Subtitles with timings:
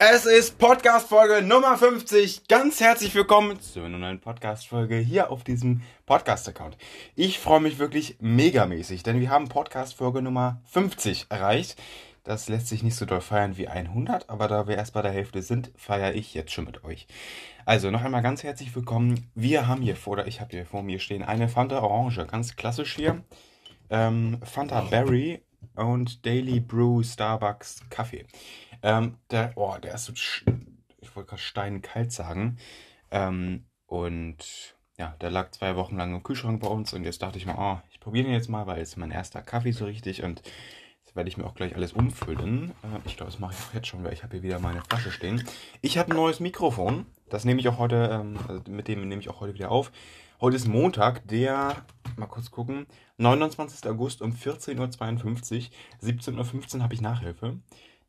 [0.00, 2.46] Es ist Podcast-Folge Nummer 50.
[2.46, 6.76] Ganz herzlich willkommen zu einer neuen Podcast-Folge hier auf diesem Podcast-Account.
[7.16, 11.82] Ich freue mich wirklich megamäßig, denn wir haben Podcast-Folge Nummer 50 erreicht.
[12.22, 15.10] Das lässt sich nicht so doll feiern wie 100, aber da wir erst bei der
[15.10, 17.08] Hälfte sind, feiere ich jetzt schon mit euch.
[17.64, 19.28] Also noch einmal ganz herzlich willkommen.
[19.34, 22.54] Wir haben hier vor, oder ich habe hier vor mir stehen, eine Fanta Orange, ganz
[22.54, 23.24] klassisch hier.
[23.90, 25.42] Ähm, Fanta Berry
[25.74, 28.26] und Daily Brew Starbucks Kaffee.
[28.82, 32.58] Ähm, der, oh, der ist so, ich wollte gerade steinkalt sagen.
[33.10, 37.38] Ähm, und ja, der lag zwei Wochen lang im Kühlschrank bei uns und jetzt dachte
[37.38, 40.22] ich mir, oh, ich probiere den jetzt mal, weil es mein erster Kaffee so richtig
[40.24, 40.42] und
[41.04, 42.72] jetzt werde ich mir auch gleich alles umfüllen.
[42.82, 44.82] Äh, ich glaube, das mache ich auch jetzt schon, weil ich habe hier wieder meine
[44.82, 45.46] Flasche stehen.
[45.80, 49.22] Ich habe ein neues Mikrofon, das nehme ich auch heute, ähm, also mit dem nehme
[49.22, 49.92] ich auch heute wieder auf.
[50.40, 51.84] Heute ist Montag, der,
[52.16, 52.86] mal kurz gucken,
[53.16, 53.88] 29.
[53.90, 56.08] August um 14.52 Uhr.
[56.08, 57.58] 17.15 Uhr habe ich Nachhilfe.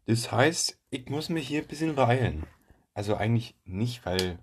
[0.09, 2.47] Das heißt, ich muss mich hier ein bisschen beeilen.
[2.95, 4.39] Also eigentlich nicht, weil.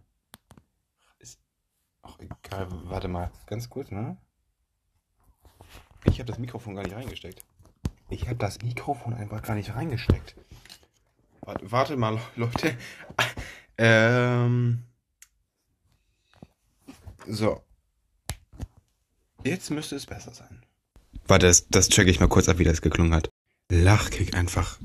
[2.03, 2.69] Auch egal.
[2.85, 4.17] Warte mal, ganz kurz, ne?
[6.05, 7.45] Ich habe das Mikrofon gar nicht reingesteckt.
[8.11, 10.37] Ich habe das Mikrofon einfach gar nicht reingesteckt.
[11.41, 12.79] Warte, warte mal, Leute.
[13.77, 14.85] ähm.
[17.27, 17.61] So.
[19.43, 20.65] Jetzt müsste es besser sein.
[21.27, 23.31] Warte, das, das check ich mal kurz ab, wie das geklungen hat.
[23.69, 24.79] Lachkick einfach.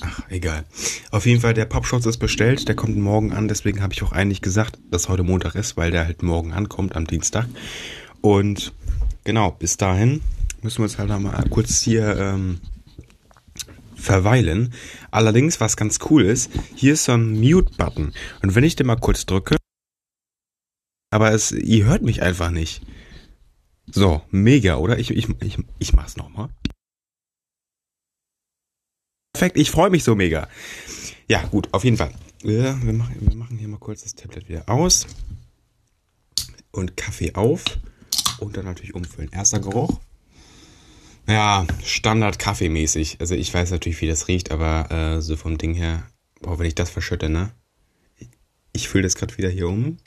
[0.00, 0.64] Ach, egal.
[1.10, 4.12] Auf jeden Fall, der Popschutz ist bestellt, der kommt morgen an, deswegen habe ich auch
[4.12, 7.46] eigentlich gesagt, dass heute Montag ist, weil der halt morgen ankommt, am Dienstag.
[8.20, 8.72] Und
[9.24, 10.20] genau, bis dahin
[10.62, 12.60] müssen wir uns halt mal kurz hier ähm,
[13.94, 14.72] verweilen.
[15.10, 18.12] Allerdings, was ganz cool ist, hier ist so ein Mute-Button.
[18.42, 19.56] Und wenn ich den mal kurz drücke,
[21.10, 22.82] aber es, ihr hört mich einfach nicht.
[23.90, 24.98] So, mega, oder?
[24.98, 26.50] Ich, ich, ich, ich mach's nochmal
[29.38, 29.56] perfekt.
[29.56, 30.48] Ich freue mich so mega.
[31.28, 32.12] Ja, gut, auf jeden Fall.
[32.42, 35.06] Ja, wir, machen, wir machen hier mal kurz das Tablet wieder aus.
[36.72, 37.62] Und Kaffee auf.
[38.40, 39.30] Und dann natürlich umfüllen.
[39.30, 40.00] Erster Geruch.
[41.28, 43.20] Ja, Standard Kaffeemäßig.
[43.20, 46.02] Also ich weiß natürlich, wie das riecht, aber äh, so vom Ding her,
[46.40, 47.52] boah, wenn ich das verschütte, ne?
[48.72, 49.98] Ich fülle das gerade wieder hier um.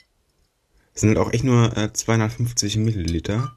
[0.94, 3.56] Es sind halt auch echt nur äh, 250 Milliliter.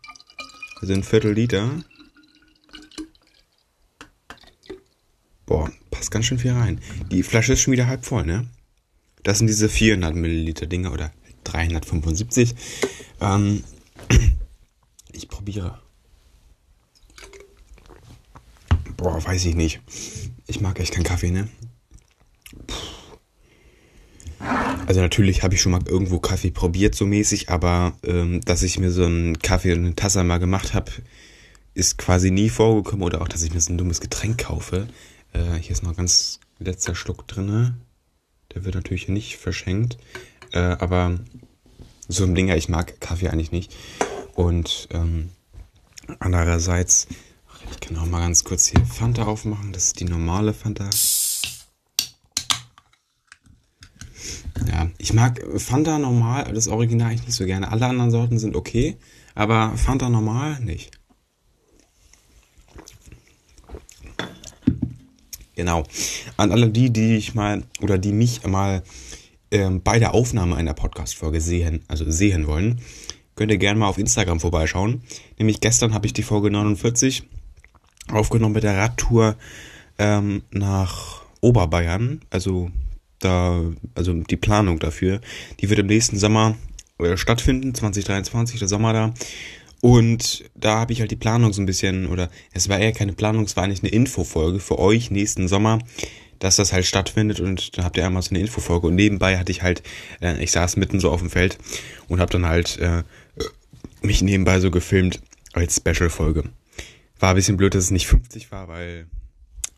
[0.79, 1.83] Also ein Viertel Liter.
[5.45, 6.79] Boah, passt ganz schön viel rein.
[7.11, 8.47] Die Flasche ist schon wieder halb voll, ne?
[9.23, 11.11] Das sind diese 400 Milliliter Dinger oder
[11.43, 12.55] 375.
[13.21, 13.63] Ähm,
[15.11, 15.79] ich probiere.
[18.97, 19.81] Boah, weiß ich nicht.
[20.47, 21.47] Ich mag echt keinen Kaffee, ne?
[24.87, 28.77] Also natürlich habe ich schon mal irgendwo Kaffee probiert, so mäßig, aber ähm, dass ich
[28.79, 30.91] mir so einen Kaffee und eine Tasse mal gemacht habe,
[31.73, 33.03] ist quasi nie vorgekommen.
[33.03, 34.87] Oder auch, dass ich mir so ein dummes Getränk kaufe.
[35.35, 37.75] Äh, hier ist noch ganz letzter Schluck drinne.
[38.53, 39.97] Der wird natürlich nicht verschenkt.
[40.51, 41.19] Äh, aber
[42.07, 43.75] so ein Dinger, ich mag Kaffee eigentlich nicht.
[44.33, 45.29] Und ähm,
[46.19, 47.07] andererseits,
[47.71, 49.73] ich kann auch mal ganz kurz hier Fanta aufmachen.
[49.73, 50.89] Das ist die normale Fanta.
[54.67, 57.71] Ja, ich mag Fanta normal, das Original eigentlich nicht so gerne.
[57.71, 58.97] Alle anderen Sorten sind okay,
[59.33, 60.91] aber Fanta normal nicht.
[65.55, 65.83] Genau.
[66.37, 68.83] An alle die, die ich mal oder die mich mal
[69.51, 72.81] ähm, bei der Aufnahme einer Podcast-Folge sehen, also sehen wollen,
[73.35, 75.01] könnt ihr gerne mal auf Instagram vorbeischauen.
[75.37, 77.23] Nämlich gestern habe ich die Folge 49
[78.11, 79.35] aufgenommen mit der Radtour
[79.97, 82.21] ähm, nach Oberbayern.
[82.29, 82.71] Also
[83.19, 83.61] da,
[83.93, 85.21] also die Planung dafür.
[85.59, 86.55] Die wird im nächsten Sommer
[86.99, 89.13] äh, stattfinden, 2023, der Sommer da.
[89.81, 93.13] Und da habe ich halt die Planung so ein bisschen, oder es war eher keine
[93.13, 95.79] Planung, es war eigentlich eine Infofolge für euch nächsten Sommer,
[96.39, 98.87] dass das halt stattfindet und dann habt ihr einmal so eine Infofolge.
[98.87, 99.83] Und nebenbei hatte ich halt,
[100.21, 101.57] äh, ich saß mitten so auf dem Feld
[102.07, 103.03] und habe dann halt äh,
[104.01, 105.21] mich nebenbei so gefilmt
[105.53, 106.43] als Special-Folge.
[107.19, 109.07] War ein bisschen blöd, dass es nicht 50 war, weil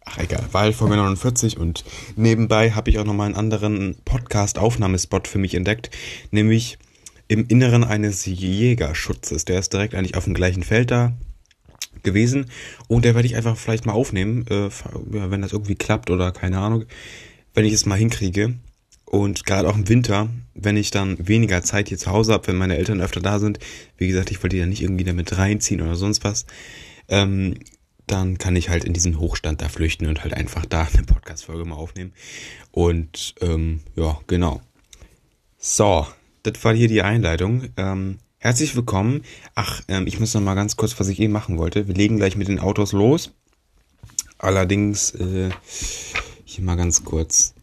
[0.10, 1.84] Ach egal, war halt Folge 49 und
[2.16, 5.90] nebenbei habe ich auch nochmal einen anderen Podcast-Aufnahmespot für mich entdeckt,
[6.32, 6.78] nämlich
[7.28, 9.46] im Inneren eines Jägerschutzes.
[9.46, 11.14] Der ist direkt eigentlich auf dem gleichen Feld da
[12.04, 12.48] gewesen.
[12.88, 14.70] Und der werde ich einfach vielleicht mal aufnehmen, äh,
[15.06, 16.86] wenn das irgendwie klappt oder keine Ahnung,
[17.54, 18.56] wenn ich es mal hinkriege.
[19.06, 22.58] Und gerade auch im Winter, wenn ich dann weniger Zeit hier zu Hause habe, wenn
[22.58, 23.60] meine Eltern öfter da sind,
[23.98, 26.46] wie gesagt, ich wollte die dann nicht irgendwie damit reinziehen oder sonst was,
[27.08, 27.56] ähm,
[28.06, 31.66] dann kann ich halt in diesen Hochstand da flüchten und halt einfach da eine Podcast-Folge
[31.66, 32.14] mal aufnehmen.
[32.72, 34.62] Und ähm, ja, genau.
[35.58, 36.06] So,
[36.52, 37.70] das war hier die Einleitung.
[37.76, 39.24] Ähm, herzlich willkommen.
[39.56, 41.88] Ach, ähm, ich muss noch mal ganz kurz, was ich eben machen wollte.
[41.88, 43.34] Wir legen gleich mit den Autos los.
[44.38, 45.50] Allerdings, äh,
[46.46, 47.54] hier mal ganz kurz.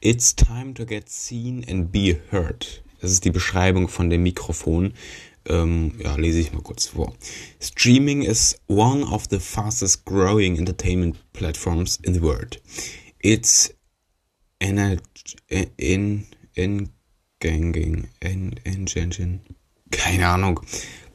[0.00, 2.82] It's time to get seen and be heard.
[3.00, 4.94] Das ist die Beschreibung von dem Mikrofon.
[5.46, 7.14] Ähm, ja, lese ich mal kurz vor.
[7.60, 12.60] Streaming is one of the fastest growing entertainment platforms in the world.
[13.20, 13.72] It's
[14.58, 15.00] in
[15.76, 16.88] in in
[17.42, 19.40] ganging in engine
[19.92, 20.58] keine Ahnung.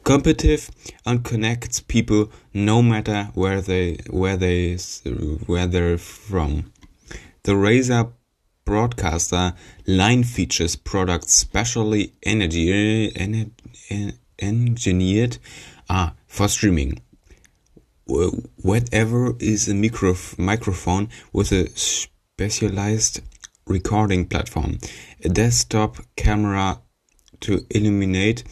[0.04, 0.70] Competitive
[1.04, 4.78] and connects people no matter where they where they
[5.46, 6.72] where they're from.
[7.42, 8.12] The Razer
[8.64, 9.54] broadcaster
[9.86, 13.12] line features products specially energy,
[14.38, 15.38] engineered
[15.90, 17.00] ah, for streaming.
[18.06, 23.20] Whatever is a micro, microphone with a specialized
[23.68, 24.78] recording platform,
[25.24, 26.80] a desktop camera
[27.40, 28.44] to illuminate.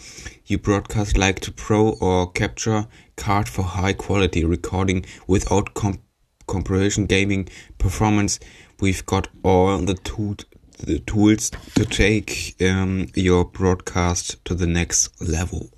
[0.47, 2.87] You broadcast like to pro or capture
[3.17, 6.01] card for high quality recording without comp
[6.47, 7.49] compression gaming
[7.79, 8.39] performance.
[8.81, 10.37] We've got all the, tool,
[10.79, 15.71] the tools to take um, your broadcast to the next level.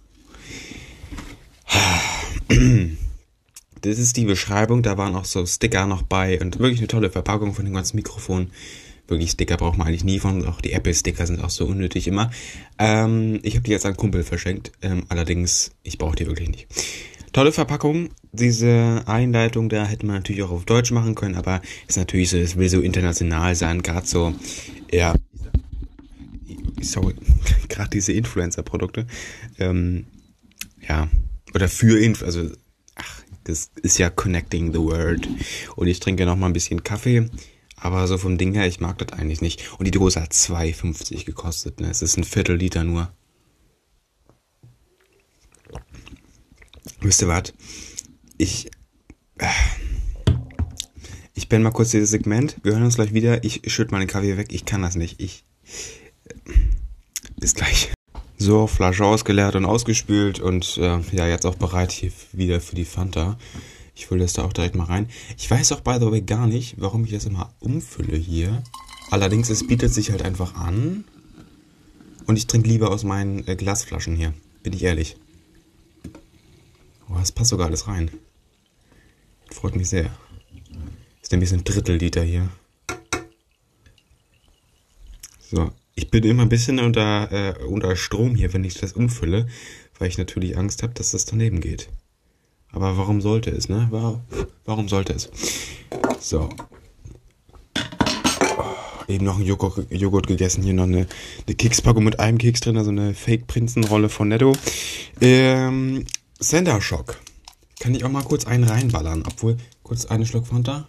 [3.80, 7.10] Das ist die Beschreibung, da waren auch so Sticker noch bei und wirklich eine tolle
[7.10, 8.50] Verpackung von dem ganzen Mikrofon.
[9.08, 12.30] Wirklich Sticker braucht man eigentlich nie von, auch die Apple-Sticker sind auch so unnötig immer.
[12.78, 16.66] Ähm, ich habe die jetzt an Kumpel verschenkt, ähm, allerdings, ich brauche die wirklich nicht.
[17.32, 21.96] Tolle Verpackung, diese Einleitung da hätte man natürlich auch auf Deutsch machen können, aber ist
[21.96, 24.34] natürlich so, es will so international sein, gerade so,
[24.92, 25.14] ja,
[26.80, 27.14] sorry,
[27.68, 29.06] gerade diese Influencer-Produkte,
[29.58, 30.06] ähm,
[30.86, 31.08] ja,
[31.54, 32.50] oder für Info, also
[32.94, 35.26] ach, das ist ja connecting the world.
[35.76, 37.28] Und ich trinke noch mal ein bisschen Kaffee,
[37.80, 39.62] aber so vom Ding her, ich mag das eigentlich nicht.
[39.78, 41.90] Und die Dose hat 2,50 gekostet, ne?
[41.90, 43.12] Es ist ein Viertel Liter nur.
[47.00, 47.54] Wisst ihr was?
[48.38, 48.70] Ich
[49.38, 49.46] äh,
[51.34, 52.56] ich bin mal kurz dieses Segment.
[52.62, 53.44] Wir hören uns gleich wieder.
[53.44, 54.48] Ich schütte meinen Kaffee weg.
[54.50, 55.20] Ich kann das nicht.
[55.20, 55.44] Ich
[56.26, 56.34] äh,
[57.38, 57.92] bis gleich.
[58.36, 62.84] So, Flasche ausgeleert und ausgespült und äh, ja, jetzt auch bereit hier wieder für die
[62.84, 63.38] Fanta.
[63.98, 65.08] Ich will das da auch direkt mal rein.
[65.36, 68.62] Ich weiß auch, by the way, gar nicht, warum ich das immer umfülle hier.
[69.10, 71.04] Allerdings, es bietet sich halt einfach an.
[72.24, 74.34] Und ich trinke lieber aus meinen äh, Glasflaschen hier.
[74.62, 75.16] Bin ich ehrlich.
[77.08, 78.12] Oh, das passt sogar alles rein.
[79.50, 80.16] Freut mich sehr.
[81.20, 82.48] Ist nämlich ein Drittel Liter hier.
[85.50, 89.48] So, ich bin immer ein bisschen unter, äh, unter Strom hier, wenn ich das umfülle,
[89.98, 91.88] weil ich natürlich Angst habe, dass das daneben geht.
[92.72, 93.88] Aber warum sollte es, ne?
[94.64, 95.30] Warum sollte es?
[96.20, 96.48] So.
[98.56, 98.64] Oh,
[99.08, 100.62] eben noch ein Joghurt, Joghurt, gegessen.
[100.62, 101.06] Hier noch eine,
[101.46, 104.54] eine Kekspackung mit einem Keks drin, also eine Fake-Prinzenrolle von Netto.
[105.20, 106.04] Ähm,
[106.38, 107.18] Sender Shock.
[107.80, 110.88] Kann ich auch mal kurz einen reinballern, obwohl kurz einen Schluck Fanta.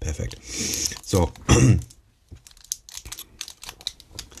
[0.00, 0.36] Perfekt.
[1.02, 1.30] So.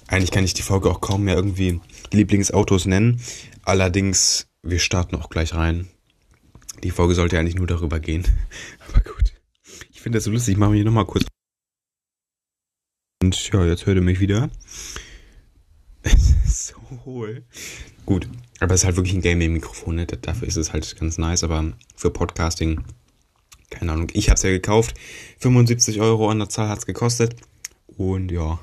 [0.08, 1.80] Eigentlich kann ich die Folge auch kaum mehr irgendwie
[2.10, 3.20] Lieblingsautos nennen.
[3.62, 5.88] Allerdings, wir starten auch gleich rein.
[6.82, 8.24] Die Folge sollte eigentlich nur darüber gehen.
[8.88, 9.32] Aber gut.
[9.90, 10.52] Ich finde das so lustig.
[10.52, 11.24] Ich mache mich nochmal kurz.
[13.22, 14.50] Und ja, jetzt hört ihr mich wieder.
[16.04, 17.44] Es ist so hohl.
[18.04, 18.28] Gut.
[18.58, 19.94] Aber es ist halt wirklich ein Gaming-Mikrofon.
[19.94, 20.06] Ne?
[20.06, 21.44] Dafür ist es halt ganz nice.
[21.44, 22.84] Aber für Podcasting
[23.72, 24.94] keine Ahnung, ich habe es ja gekauft.
[25.38, 27.34] 75 Euro an der Zahl hat es gekostet.
[27.96, 28.60] Und ja.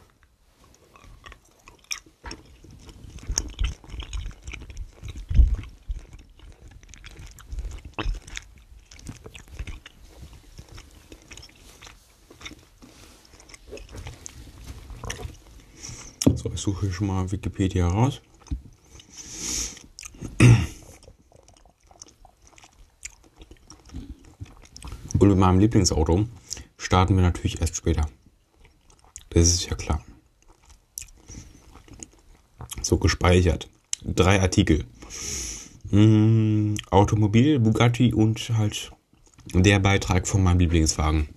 [16.59, 18.21] So, ich suche schon mal Wikipedia raus.
[25.17, 26.25] Und mit meinem Lieblingsauto
[26.77, 28.09] starten wir natürlich erst später.
[29.29, 30.03] Das ist ja klar.
[32.81, 33.69] So gespeichert.
[34.03, 34.83] Drei Artikel.
[35.91, 38.91] Hm, Automobil, Bugatti und halt
[39.53, 41.29] der Beitrag von meinem Lieblingswagen.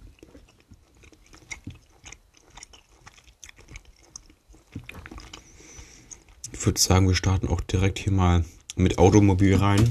[6.62, 8.44] Ich würde sagen, wir starten auch direkt hier mal
[8.76, 9.90] mit Automobil rein.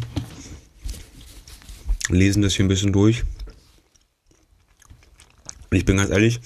[2.07, 3.25] Lesen das hier ein bisschen durch.
[5.69, 6.39] Und ich bin ganz ehrlich,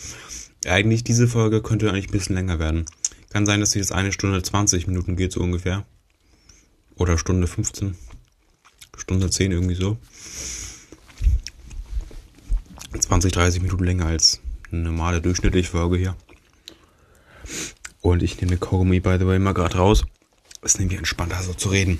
[0.65, 2.86] eigentlich diese Folge könnte eigentlich ein bisschen länger werden.
[3.29, 5.86] Kann sein, dass sie jetzt eine Stunde 20 Minuten geht, so ungefähr.
[6.96, 7.96] Oder Stunde 15.
[8.98, 9.96] Stunde 10 irgendwie so.
[13.00, 14.41] 20, 30 Minuten länger als
[14.72, 16.15] eine normale durchschnittliche Folge hier.
[18.01, 20.03] Und ich nehme Kaugummi, by the way, mal gerade raus.
[20.65, 22.00] Ist nämlich entspannter, so zu reden.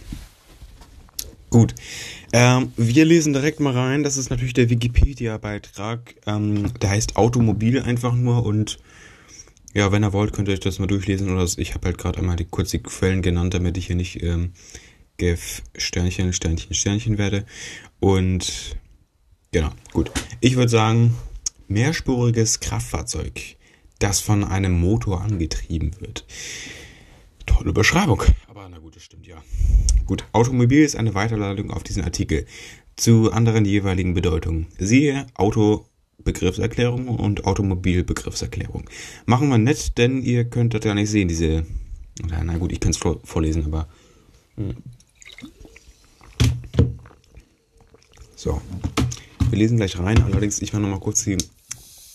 [1.51, 1.75] Gut.
[2.34, 4.01] Ähm, wir lesen direkt mal rein.
[4.01, 6.15] Das ist natürlich der Wikipedia-Beitrag.
[6.25, 8.79] Ähm, der heißt Automobil einfach nur und
[9.75, 11.31] ja, wenn ihr wollt, könnt ihr euch das mal durchlesen.
[11.31, 14.53] Oder ich habe halt gerade einmal die, kurz Quellen genannt, damit ich hier nicht ähm,
[15.77, 17.45] Sternchen, Sternchen, Sternchen werde.
[18.00, 18.77] Und
[19.51, 20.10] genau, gut.
[20.41, 21.15] Ich würde sagen,
[21.67, 23.57] mehrspuriges Kraftfahrzeug,
[24.00, 26.25] das von einem Motor angetrieben wird.
[27.46, 28.22] Tolle Beschreibung.
[28.48, 29.38] Aber na gut, das stimmt ja.
[30.06, 32.46] Gut, Automobil ist eine Weiterleitung auf diesen Artikel
[32.96, 34.68] zu anderen jeweiligen Bedeutungen.
[34.78, 35.86] Siehe Auto
[36.24, 38.90] Begriffserklärung und Automobil Begriffserklärung.
[39.25, 41.66] Machen wir nett, denn ihr könnt das ja nicht sehen, diese.
[42.28, 43.88] Na gut, ich kann es vorlesen, aber.
[44.56, 44.75] Hm.
[48.36, 48.62] So.
[49.50, 51.38] Wir lesen gleich rein, allerdings ich mache nochmal kurz die.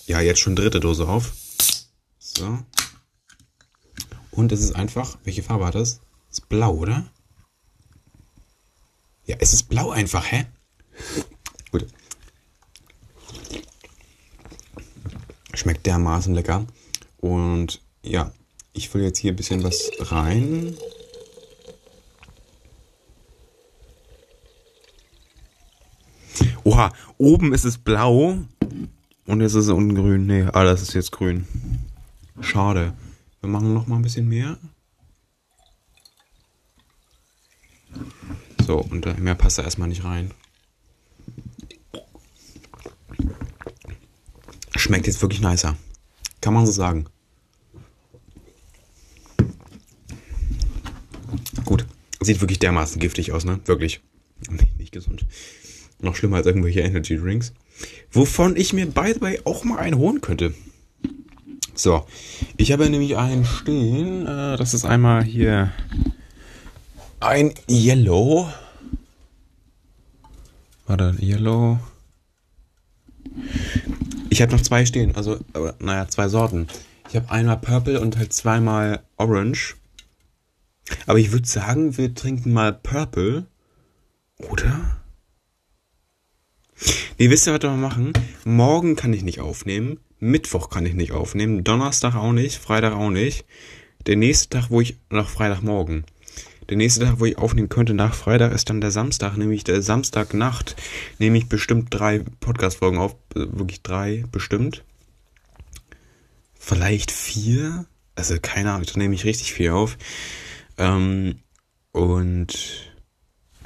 [0.07, 1.33] Ja, jetzt schon dritte Dose auf.
[2.19, 2.59] So.
[4.41, 5.19] Und es ist einfach.
[5.25, 6.01] Welche Farbe hat das?
[6.31, 7.05] Ist blau, oder?
[9.27, 10.47] Ja, es ist blau einfach, hä?
[11.71, 11.87] Gut.
[15.53, 16.65] Schmeckt dermaßen lecker.
[17.19, 18.33] Und ja,
[18.73, 20.75] ich will jetzt hier ein bisschen was rein.
[26.65, 28.39] Oha, oben ist es blau
[29.27, 30.25] und jetzt ist es unten grün.
[30.25, 31.47] Nee, ah, das ist jetzt grün.
[32.41, 32.95] Schade.
[33.41, 34.59] Wir machen noch mal ein bisschen mehr.
[38.67, 40.33] So, und mehr passt da erstmal nicht rein.
[44.77, 45.77] Schmeckt jetzt wirklich nicer.
[46.41, 47.07] Kann man so sagen.
[51.65, 51.87] Gut.
[52.21, 53.61] Sieht wirklich dermaßen giftig aus, ne?
[53.65, 54.01] Wirklich.
[54.51, 55.27] Nicht, nicht gesund.
[56.01, 57.53] Noch schlimmer als irgendwelche Energy Drinks.
[58.11, 60.55] Wovon ich mir by the way auch mal einen holen könnte.
[61.81, 62.05] So,
[62.59, 64.27] ich habe nämlich einen stehen.
[64.27, 65.73] Äh, das ist einmal hier
[67.21, 68.53] ein Yellow.
[70.87, 71.79] Warte, Yellow.
[74.29, 75.39] Ich habe noch zwei stehen, also,
[75.79, 76.67] naja, zwei Sorten.
[77.09, 79.77] Ich habe einmal Purple und halt zweimal Orange.
[81.07, 83.47] Aber ich würde sagen, wir trinken mal Purple.
[84.37, 85.00] Oder?
[87.19, 88.13] Nee, wisst ihr, was wir machen?
[88.45, 90.01] Morgen kann ich nicht aufnehmen.
[90.19, 91.65] Mittwoch kann ich nicht aufnehmen.
[91.65, 92.57] Donnerstag auch nicht.
[92.57, 93.45] Freitag auch nicht.
[94.07, 96.05] Der nächste Tag, wo ich, noch Freitagmorgen.
[96.71, 99.83] Der nächste Tag, wo ich aufnehmen könnte nach Freitag, ist dann der Samstag, nämlich der
[99.83, 100.77] Samstagnacht.
[101.19, 103.17] Nehme ich bestimmt drei Podcast-Folgen auf.
[103.35, 104.85] Äh, wirklich drei, bestimmt.
[106.55, 107.87] Vielleicht vier.
[108.15, 109.99] Also keine Ahnung, da nehme ich richtig viel auf.
[110.79, 111.41] Ähm,
[111.93, 112.93] und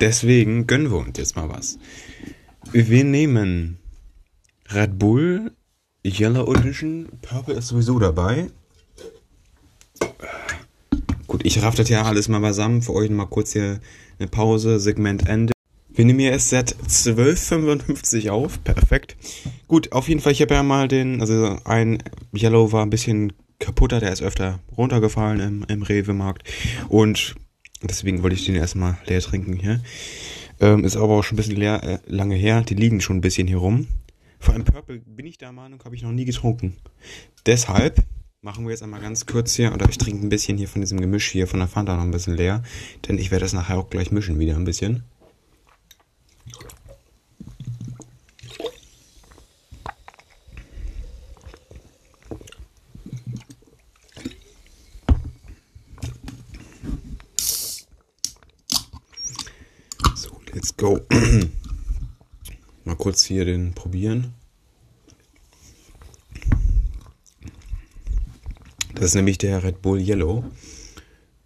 [0.00, 1.78] deswegen gönnen wir uns jetzt mal was.
[2.76, 3.78] Wir nehmen
[4.68, 5.52] Red Bull,
[6.04, 8.50] Yellow Edition, Purple ist sowieso dabei.
[11.28, 12.82] Gut, ich raff das ja alles mal beisammen.
[12.82, 13.78] Für euch mal kurz hier
[14.18, 15.52] eine Pause, Segment Ende.
[15.90, 18.64] Wir nehmen hier erst seit 12.55 auf.
[18.64, 19.16] Perfekt.
[19.68, 22.02] Gut, auf jeden Fall, ich habe ja mal den, also ein
[22.36, 26.42] Yellow war ein bisschen kaputter, der ist öfter runtergefallen im, im Rewe-Markt.
[26.88, 27.36] Und
[27.84, 29.80] deswegen wollte ich den erstmal leer trinken hier.
[30.60, 32.62] Ähm, ist aber auch schon ein bisschen leer, äh, lange her.
[32.62, 33.86] Die liegen schon ein bisschen hier rum.
[34.38, 36.76] Vor allem Purple bin ich der Meinung, habe ich noch nie getrunken.
[37.46, 38.02] Deshalb
[38.42, 41.00] machen wir jetzt einmal ganz kurz hier, oder ich trinke ein bisschen hier von diesem
[41.00, 42.62] Gemisch hier von der Fanta noch ein bisschen leer,
[43.08, 45.02] denn ich werde das nachher auch gleich mischen wieder ein bisschen.
[60.64, 60.98] Let's go.
[62.84, 64.32] Mal kurz hier den probieren.
[68.94, 70.42] Das ist nämlich der Red Bull Yellow.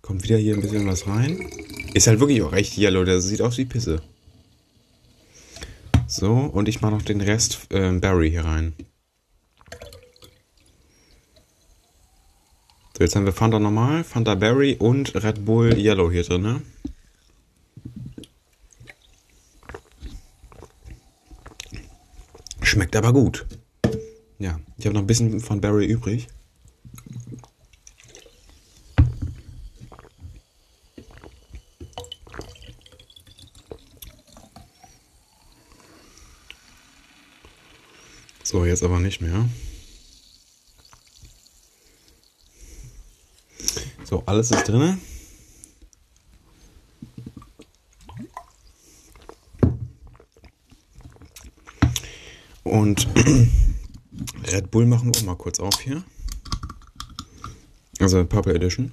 [0.03, 1.51] Kommt wieder hier ein bisschen was rein.
[1.95, 3.03] Ist halt wirklich auch echt Yellow.
[3.03, 4.01] Der sieht aus wie Pisse.
[6.07, 8.73] So, und ich mache noch den Rest äh, Berry hier rein.
[12.97, 16.43] So, jetzt haben wir Fanta normal, Fanta Berry und Red Bull Yellow hier drin.
[16.43, 16.63] Ne?
[22.69, 23.47] Schmeckt aber gut.
[24.39, 26.29] Ja, ich habe noch ein bisschen von Berry übrig.
[38.45, 39.49] So, jetzt aber nicht mehr.
[44.05, 45.01] So, alles ist drin.
[52.69, 53.09] Und
[54.53, 56.03] Red Bull machen wir auch mal kurz auf hier.
[57.99, 58.93] Also Purple Edition.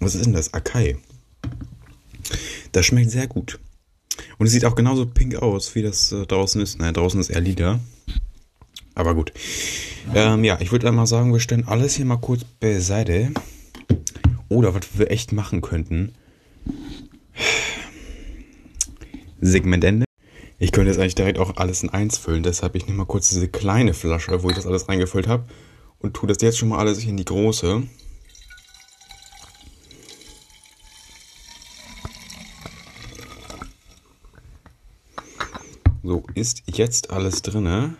[0.00, 0.54] Was ist denn das?
[0.54, 0.96] Akai.
[2.72, 3.58] Das schmeckt sehr gut.
[4.38, 6.78] Und es sieht auch genauso pink aus, wie das äh, draußen ist.
[6.78, 7.80] Nein, draußen ist eher lila.
[8.94, 9.32] Aber gut.
[10.14, 13.32] Ähm, ja, ich würde mal sagen, wir stellen alles hier mal kurz beiseite.
[14.48, 16.14] Oder was wir echt machen könnten.
[19.40, 20.04] Segmentende.
[20.58, 22.42] Ich könnte jetzt eigentlich direkt auch alles in eins füllen.
[22.42, 25.44] Deshalb ich nehme mal kurz diese kleine Flasche, wo ich das alles reingefüllt habe.
[26.00, 27.82] Und tue das jetzt schon mal alles in die große.
[36.02, 37.96] So, ist jetzt alles drinne.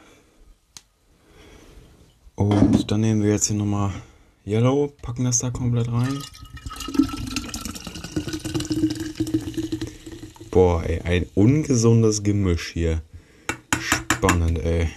[2.36, 3.92] Und dann nehmen wir jetzt hier nochmal
[4.46, 6.22] Yellow, packen das da komplett rein.
[10.50, 13.02] Boah, ey, ein ungesundes Gemisch hier.
[13.78, 14.88] Spannend, ey.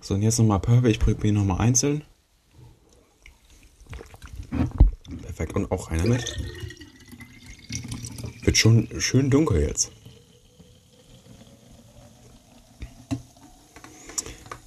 [0.00, 0.90] So, und jetzt nochmal Purple.
[0.90, 2.02] Ich probiere nochmal einzeln.
[5.22, 5.54] Perfekt.
[5.54, 6.36] Und auch einer mit.
[8.42, 9.92] Wird schon schön dunkel jetzt.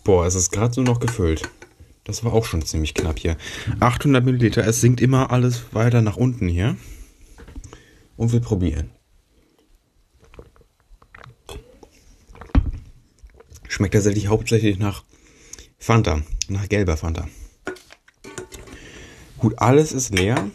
[0.06, 1.50] Boah, es ist gerade so noch gefüllt.
[2.06, 3.36] Das war auch schon ziemlich knapp hier.
[3.82, 4.66] 800 Milliliter.
[4.66, 6.78] Es sinkt immer alles weiter nach unten hier.
[8.16, 8.95] Und wir probieren.
[13.76, 15.04] Schmeckt tatsächlich hauptsächlich nach
[15.78, 16.22] Fanta.
[16.48, 17.28] Nach gelber Fanta.
[19.38, 20.50] Gut, alles ist leer.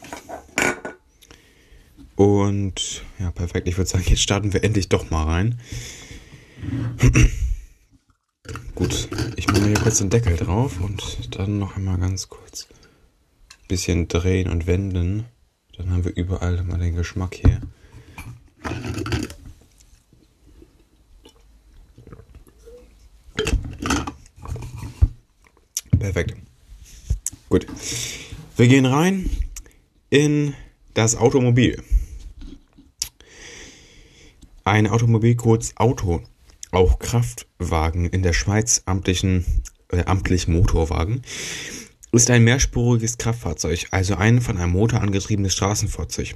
[2.16, 3.68] Und ja, perfekt.
[3.68, 5.60] Ich würde sagen, jetzt starten wir endlich doch mal rein.
[8.74, 13.68] Gut, ich mache hier kurz den Deckel drauf und dann noch einmal ganz kurz ein
[13.68, 15.26] bisschen drehen und wenden.
[15.76, 17.60] Dann haben wir überall mal den Geschmack hier.
[26.12, 26.34] Perfekt.
[27.48, 27.68] Gut.
[28.56, 29.30] Wir gehen rein
[30.08, 30.54] in
[30.92, 31.80] das Automobil.
[34.64, 36.22] Ein Automobil, kurz Auto
[36.72, 39.44] auch Kraftwagen in der Schweiz amtlichen,
[39.92, 41.22] äh, amtlich Motorwagen,
[42.10, 46.34] ist ein mehrspuriges Kraftfahrzeug, also ein von einem Motor angetriebenes Straßenfahrzeug,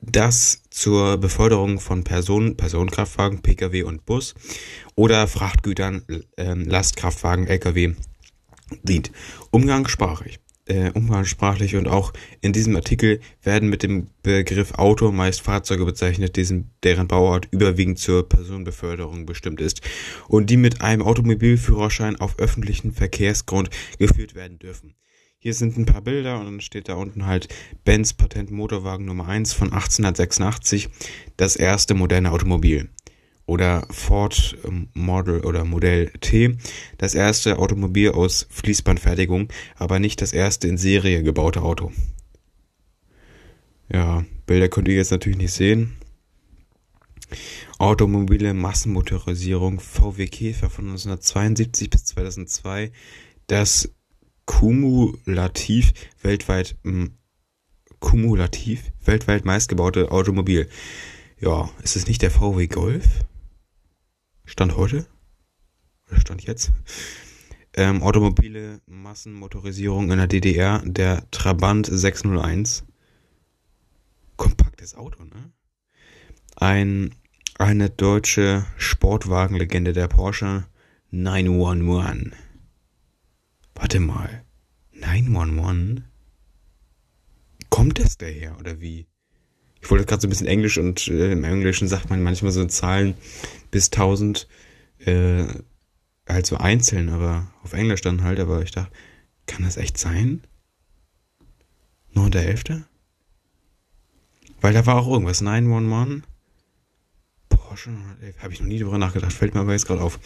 [0.00, 4.36] das zur Beförderung von Personen, Personenkraftwagen, Pkw und Bus
[4.94, 6.04] oder Frachtgütern,
[6.36, 7.94] äh, Lastkraftwagen, Lkw
[8.82, 9.10] dient.
[9.50, 15.84] Umgangssprachlich äh, umgangssprachlich und auch in diesem Artikel werden mit dem Begriff Auto meist Fahrzeuge
[15.84, 19.82] bezeichnet, dessen, deren Bauart überwiegend zur Personenbeförderung bestimmt ist
[20.28, 24.94] und die mit einem Automobilführerschein auf öffentlichen Verkehrsgrund geführt werden dürfen.
[25.38, 27.48] Hier sind ein paar Bilder und dann steht da unten halt
[27.84, 30.88] Benz Patent Motorwagen Nummer 1 von 1886,
[31.36, 32.88] das erste moderne Automobil
[33.46, 36.56] oder Ford ähm, Model oder Modell T,
[36.98, 41.92] das erste Automobil aus Fließbandfertigung, aber nicht das erste in Serie gebaute Auto.
[43.92, 45.96] Ja, Bilder könnt ihr jetzt natürlich nicht sehen.
[47.78, 52.92] Automobile Massenmotorisierung VW Käfer von 1972 bis 2002,
[53.46, 53.90] das
[54.46, 56.76] kumulativ weltweit
[57.98, 60.68] kumulativ weltweit meistgebaute Automobil.
[61.40, 63.24] Ja, ist es nicht der VW Golf?
[64.44, 65.06] Stand heute?
[66.10, 66.72] Oder Stand jetzt?
[67.72, 72.84] Ähm, automobile Massenmotorisierung in der DDR, der Trabant 601.
[74.36, 75.52] Kompaktes Auto, ne?
[76.56, 77.14] Ein,
[77.58, 80.66] eine deutsche Sportwagenlegende der Porsche
[81.10, 82.32] 911.
[83.74, 84.44] Warte mal.
[84.92, 86.02] 911?
[87.70, 89.06] Kommt das daher oder wie?
[89.84, 92.64] Ich wollte gerade so ein bisschen Englisch und äh, im Englischen sagt man manchmal so
[92.64, 93.14] Zahlen
[93.70, 94.48] bis 1000
[95.00, 95.44] äh,
[96.26, 98.90] halt so einzeln, aber auf Englisch dann halt, aber ich dachte,
[99.46, 100.42] kann das echt sein?
[102.14, 102.84] 9.11.?
[104.62, 106.22] Weil da war auch irgendwas, 911.
[107.50, 107.90] Porsche,
[108.38, 110.18] habe ich noch nie drüber nachgedacht, fällt mir aber jetzt gerade auf.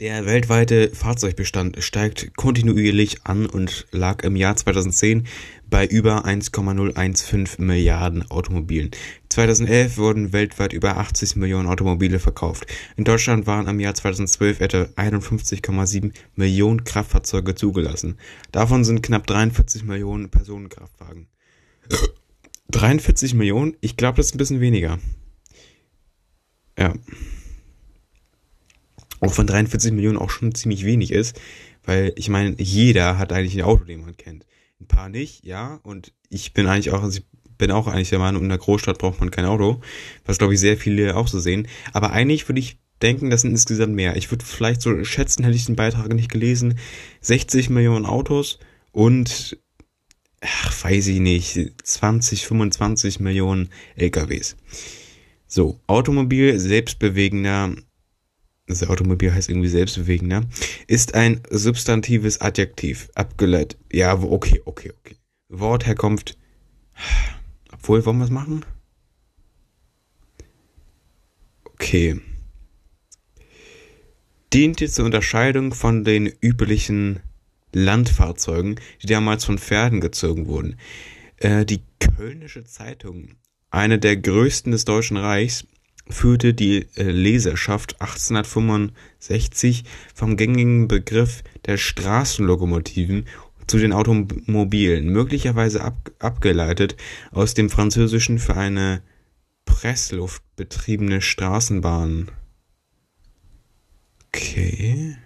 [0.00, 5.28] Der weltweite Fahrzeugbestand steigt kontinuierlich an und lag im Jahr 2010
[5.70, 8.90] bei über 1,015 Milliarden Automobilen.
[9.28, 12.66] 2011 wurden weltweit über 80 Millionen Automobile verkauft.
[12.96, 18.18] In Deutschland waren im Jahr 2012 etwa 51,7 Millionen Kraftfahrzeuge zugelassen.
[18.50, 21.28] Davon sind knapp 43 Millionen Personenkraftwagen.
[22.70, 23.76] 43 Millionen?
[23.80, 24.98] Ich glaube, das ist ein bisschen weniger.
[26.76, 26.94] Ja
[29.24, 31.40] auch von 43 Millionen auch schon ziemlich wenig ist,
[31.84, 34.46] weil ich meine, jeder hat eigentlich ein Auto, den man kennt.
[34.80, 37.24] Ein paar nicht, ja, und ich bin eigentlich auch, also ich
[37.56, 39.80] bin auch eigentlich der Meinung, in einer Großstadt braucht man kein Auto,
[40.24, 43.50] was glaube ich sehr viele auch so sehen, aber eigentlich würde ich denken, das sind
[43.50, 44.16] insgesamt mehr.
[44.16, 46.78] Ich würde vielleicht so schätzen, hätte ich den Beitrag nicht gelesen,
[47.20, 48.58] 60 Millionen Autos
[48.92, 49.58] und
[50.40, 54.56] ach, weiß ich nicht, 20, 25 Millionen LKWs.
[55.46, 57.74] So, Automobil, selbstbewegender,
[58.66, 60.42] das Automobil heißt irgendwie selbstbewegender,
[60.86, 63.78] ist ein substantives Adjektiv, abgeleitet.
[63.92, 65.16] Ja, okay, okay, okay.
[65.48, 66.38] Wortherkunft.
[67.72, 68.64] Obwohl, wollen wir es machen?
[71.64, 72.20] Okay.
[74.52, 77.20] Diente zur Unterscheidung von den üblichen
[77.72, 80.76] Landfahrzeugen, die damals von Pferden gezogen wurden.
[81.38, 83.30] Äh, die Kölnische Zeitung,
[83.70, 85.66] eine der größten des Deutschen Reichs,
[86.08, 93.26] führte die äh, Leserschaft 1865 vom gängigen Begriff der Straßenlokomotiven
[93.66, 96.96] zu den Automobilen, möglicherweise ab, abgeleitet
[97.30, 99.02] aus dem Französischen für eine
[99.64, 102.30] pressluftbetriebene Straßenbahn.
[104.28, 105.16] Okay.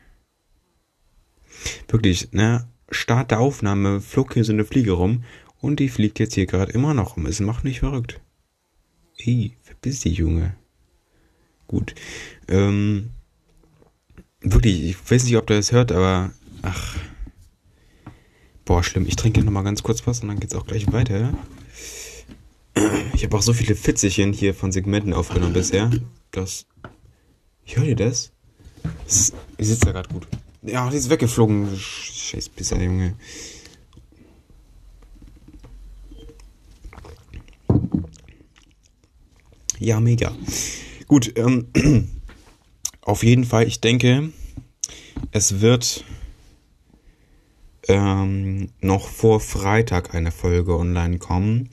[1.89, 2.69] Wirklich, ne?
[2.91, 5.25] Start der Aufnahme flog hier so eine Fliege rum
[5.61, 7.27] und die fliegt jetzt hier gerade immer noch rum.
[7.27, 8.21] Es macht mich verrückt.
[9.19, 10.55] Ey, verpiss dich, Junge.
[11.69, 11.95] Gut.
[12.49, 13.11] Ähm,
[14.41, 16.97] wirklich, ich weiß nicht, ob der das hört, aber ach.
[18.65, 19.07] Boah, schlimm.
[19.07, 21.33] Ich trinke noch mal ganz kurz was und dann geht's auch gleich weiter.
[23.15, 25.91] Ich habe auch so viele Fitzelchen hier von Segmenten aufgenommen bisher.
[26.31, 26.67] Das.
[27.65, 28.33] Ich höre dir das?
[29.05, 30.27] das ich sitze da gerade gut.
[30.63, 31.69] Ja, die ist weggeflogen.
[31.79, 33.15] Scheiß Pisser, Junge.
[39.79, 40.35] Ja, mega.
[41.09, 41.69] Gut, ähm,
[43.01, 44.31] auf jeden Fall, ich denke,
[45.33, 46.05] es wird
[47.89, 51.71] ähm, noch vor Freitag eine Folge online kommen.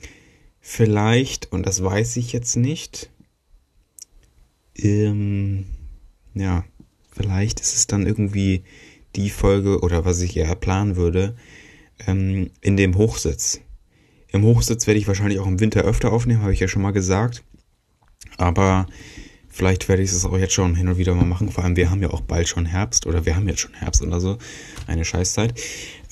[0.60, 3.10] Vielleicht, und das weiß ich jetzt nicht,
[4.74, 5.66] ähm,
[6.32, 6.64] ja,
[7.12, 8.64] vielleicht ist es dann irgendwie
[9.16, 11.36] die Folge oder was ich eher planen würde,
[12.06, 13.60] ähm, in dem Hochsitz.
[14.28, 16.92] Im Hochsitz werde ich wahrscheinlich auch im Winter öfter aufnehmen, habe ich ja schon mal
[16.92, 17.44] gesagt.
[18.38, 18.86] Aber
[19.56, 21.50] vielleicht werde ich es auch jetzt schon hin und wieder mal machen.
[21.50, 24.02] Vor allem, wir haben ja auch bald schon Herbst oder wir haben jetzt schon Herbst
[24.02, 24.36] oder so.
[24.86, 25.58] Eine Scheißzeit.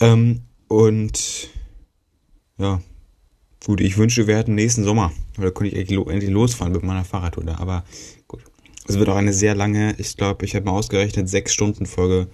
[0.01, 1.51] Ähm, und
[2.57, 2.81] ja,
[3.65, 5.13] gut, ich wünsche, wir hätten nächsten Sommer.
[5.39, 7.45] Oder könnte ich endlich losfahren mit meiner Fahrradtour.
[7.61, 7.85] Aber
[8.27, 8.41] gut.
[8.87, 12.29] Es wird auch eine sehr lange, ich glaube, ich habe mal ausgerechnet, sechs Stunden Folge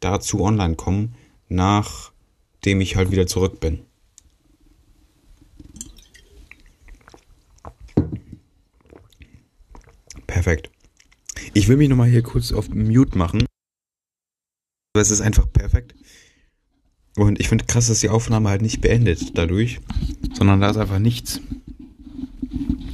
[0.00, 1.14] dazu online kommen,
[1.48, 3.80] nachdem ich halt wieder zurück bin.
[10.46, 10.70] Perfekt.
[11.54, 13.46] Ich will mich nochmal hier kurz auf Mute machen.
[14.96, 15.96] Es ist einfach perfekt.
[17.16, 19.80] Und ich finde krass, dass die Aufnahme halt nicht beendet dadurch,
[20.34, 21.40] sondern da ist einfach nichts.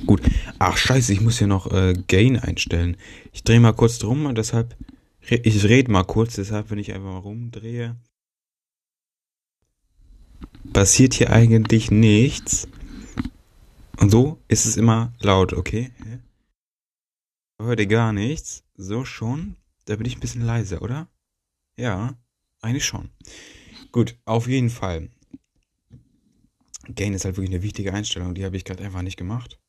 [0.07, 0.23] Gut.
[0.59, 2.97] Ach scheiße, ich muss hier noch äh, Gain einstellen.
[3.35, 4.75] Ich drehe mal kurz drum und deshalb
[5.21, 7.97] ich rede mal kurz, deshalb, wenn ich einfach mal rumdrehe,
[10.73, 12.67] passiert hier eigentlich nichts.
[14.01, 15.91] Und so ist es immer laut, okay?
[17.65, 18.65] Heute gar nichts.
[18.75, 19.55] So schon.
[19.85, 21.09] Da bin ich ein bisschen leiser, oder?
[21.77, 22.19] Ja,
[22.61, 23.11] eigentlich schon.
[23.93, 25.11] Gut, auf jeden Fall.
[26.93, 28.35] Gain ist halt wirklich eine wichtige Einstellung.
[28.35, 29.61] Die habe ich gerade einfach nicht gemacht.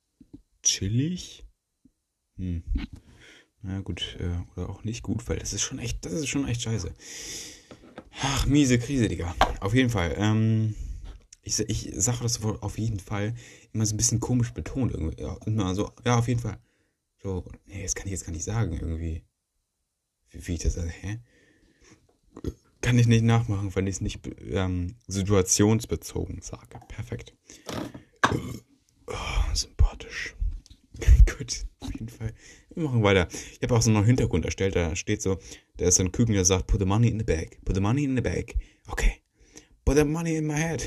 [0.63, 1.45] Chillig.
[2.37, 2.63] Hm.
[3.61, 6.47] Na gut, äh, oder auch nicht gut, weil das ist schon echt, das ist schon
[6.47, 6.91] echt scheiße.
[8.23, 9.35] Ach, miese Krise, Digga.
[9.59, 10.15] Auf jeden Fall.
[10.17, 10.73] Ähm,
[11.43, 13.35] ich, ich sage das Wort auf jeden Fall
[13.71, 14.93] immer so ein bisschen komisch betont.
[14.93, 15.21] Irgendwie.
[15.21, 16.57] Ja, immer so, ja, auf jeden Fall.
[17.23, 19.23] So, nee, das kann ich jetzt gar nicht sagen, irgendwie.
[20.29, 21.19] Wie, wie ich das, also, hä?
[22.81, 24.19] Kann ich nicht nachmachen, wenn ich es nicht
[24.51, 26.81] ähm, situationsbezogen sage.
[26.89, 27.33] Perfekt.
[29.07, 30.35] Oh, sympathisch.
[31.25, 32.33] Gut, auf jeden Fall.
[32.75, 33.29] Wir machen weiter.
[33.31, 35.39] Ich habe auch so einen Hintergrund erstellt, da steht so,
[35.77, 37.81] da ist so ein Küken, der sagt, put the money in the bag, put the
[37.81, 38.53] money in the bag.
[38.87, 39.21] Okay.
[39.85, 40.85] Put the money in my head.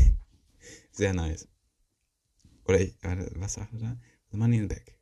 [0.92, 1.48] Sehr nice.
[2.64, 2.94] Oder ich,
[3.34, 3.96] was sagt er da?
[4.26, 5.01] Put the money in the bag.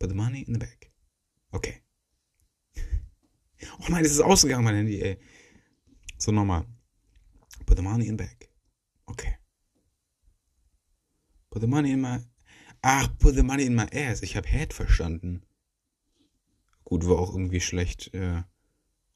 [0.00, 0.90] Put the money in the bag.
[1.52, 1.82] Okay.
[3.78, 5.18] Oh nein, es ist ausgegangen, mein Handy, ey.
[6.16, 6.64] So nochmal.
[7.66, 8.48] Put the money in the bag.
[9.04, 9.36] Okay.
[11.50, 12.20] Put the money in my
[12.82, 14.22] Ach, put the money in my ass.
[14.22, 15.42] Ich habe Head verstanden.
[16.84, 18.42] Gut, war auch irgendwie schlecht äh,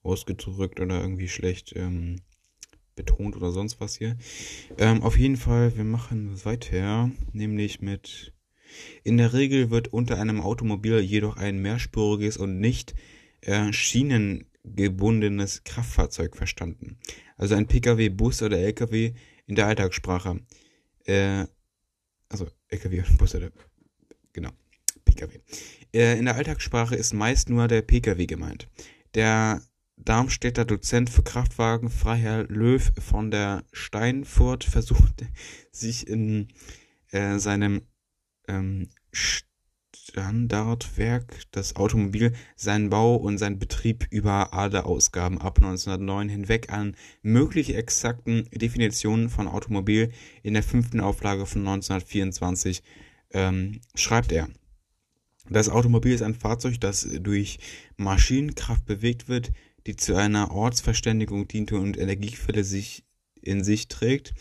[0.03, 2.21] ausgedrückt oder irgendwie schlecht ähm,
[2.95, 4.17] betont oder sonst was hier.
[4.77, 8.34] Ähm, auf jeden Fall, wir machen weiter, nämlich mit.
[9.03, 12.95] In der Regel wird unter einem Automobil jedoch ein mehrspuriges und nicht
[13.43, 16.99] äh, schienengebundenes Kraftfahrzeug verstanden.
[17.37, 19.13] Also ein Pkw, Bus oder Lkw
[19.47, 20.41] in der Alltagssprache.
[21.05, 21.47] Äh,
[22.29, 23.51] also LKW und Bus oder
[24.33, 24.51] genau,
[25.05, 25.39] PKW.
[25.93, 28.69] Äh, in der Alltagssprache ist meist nur der PKW gemeint.
[29.15, 29.63] Der
[29.97, 35.29] Darmstädter Dozent für Kraftwagen Freiherr Löw von der Steinfurt versuchte
[35.71, 36.49] sich in
[37.13, 37.83] äh, seinem
[38.49, 38.89] ähm,
[40.15, 47.75] Standardwerk das Automobil, seinen Bau und seinen Betrieb über Aderausgaben ab 1909 hinweg an mögliche
[47.75, 52.83] exakten Definitionen von Automobil in der fünften Auflage von 1924
[53.33, 54.49] ähm, schreibt er.
[55.51, 57.59] Das Automobil ist ein Fahrzeug, das durch
[57.97, 59.53] Maschinenkraft bewegt wird,
[59.87, 63.05] die zu einer Ortsverständigung diente und Energiequelle sich
[63.43, 64.33] in sich trägt,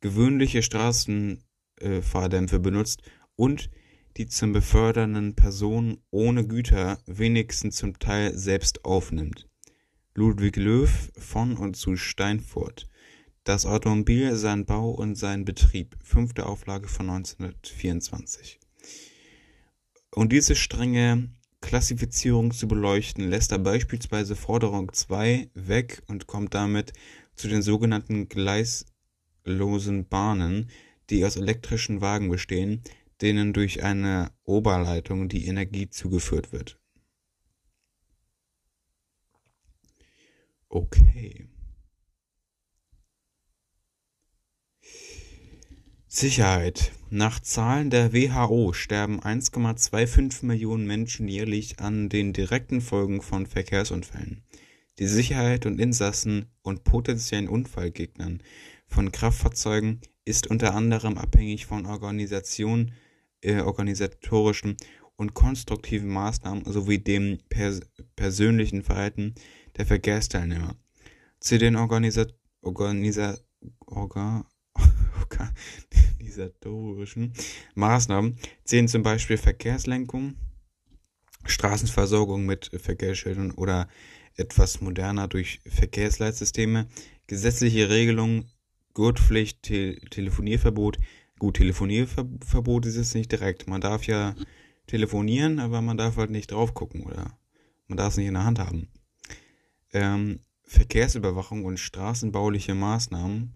[0.00, 3.02] gewöhnliche Straßenfahrdämpfe benutzt
[3.36, 3.70] und
[4.16, 9.48] die zum befördernden Person ohne Güter wenigstens zum Teil selbst aufnimmt.
[10.14, 12.88] Ludwig Löw von und zu Steinfurt.
[13.44, 15.96] Das Automobil, sein Bau und sein Betrieb.
[16.02, 18.58] Fünfte Auflage von 1924.
[20.10, 21.28] Und diese strenge
[21.60, 26.94] Klassifizierung zu beleuchten, lässt er beispielsweise Forderung 2 weg und kommt damit
[27.34, 30.70] zu den sogenannten gleislosen Bahnen,
[31.10, 32.82] die aus elektrischen Wagen bestehen,
[33.20, 36.78] denen durch eine Oberleitung die Energie zugeführt wird.
[40.68, 41.48] Okay.
[46.08, 46.92] Sicherheit.
[47.10, 54.42] Nach Zahlen der WHO sterben 1,25 Millionen Menschen jährlich an den direkten Folgen von Verkehrsunfällen.
[54.98, 58.42] Die Sicherheit und Insassen und potenziellen Unfallgegnern
[58.86, 62.92] von Kraftfahrzeugen ist unter anderem abhängig von Organisation,
[63.42, 64.76] äh, organisatorischen
[65.16, 67.80] und konstruktiven Maßnahmen sowie dem pers
[68.14, 69.34] persönlichen Verhalten
[69.76, 70.76] der Verkehrsteilnehmer.
[71.40, 72.26] Zu den Organisa
[72.62, 73.38] Organisa
[73.86, 74.46] Orga
[76.36, 77.32] organisatorischen
[77.74, 80.34] Maßnahmen zählen zum Beispiel Verkehrslenkung,
[81.44, 83.88] Straßenversorgung mit Verkehrsschildern oder
[84.36, 86.88] etwas moderner durch Verkehrsleitsysteme,
[87.26, 88.50] gesetzliche Regelungen,
[88.92, 90.98] Gurtpflicht, Te Telefonierverbot,
[91.38, 93.68] Gut, Telefonierverbot ist es nicht direkt.
[93.68, 94.34] Man darf ja
[94.86, 97.38] telefonieren, aber man darf halt nicht drauf gucken oder
[97.88, 98.88] man darf es nicht in der Hand haben.
[99.92, 103.54] Ähm, Verkehrsüberwachung und straßenbauliche Maßnahmen.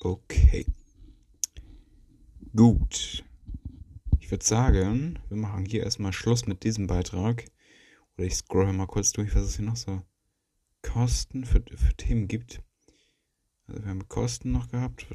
[0.00, 0.66] Okay.
[2.54, 3.24] Gut.
[4.20, 7.44] Ich würde sagen, wir machen hier erstmal Schluss mit diesem Beitrag.
[8.16, 10.02] Oder ich scroll mal kurz durch, was es hier noch so
[10.82, 12.62] Kosten für, für Themen gibt.
[13.68, 15.06] Also wir haben Kosten noch gehabt,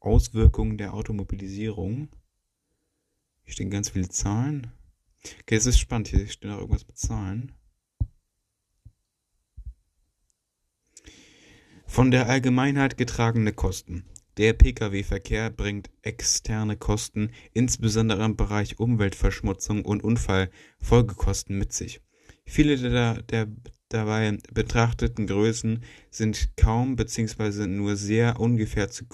[0.00, 2.08] Auswirkungen der Automobilisierung.
[3.42, 4.72] Hier stehen ganz viele Zahlen.
[5.42, 7.52] Okay, es ist spannend, hier steht noch irgendwas mit Zahlen.
[11.86, 14.06] Von der Allgemeinheit getragene Kosten.
[14.38, 22.00] Der Pkw-Verkehr bringt externe Kosten, insbesondere im Bereich Umweltverschmutzung und Unfallfolgekosten mit sich.
[22.46, 23.48] Viele der, der
[23.88, 27.66] dabei betrachteten Größen sind kaum bzw.
[27.66, 29.04] nur sehr ungefähr zu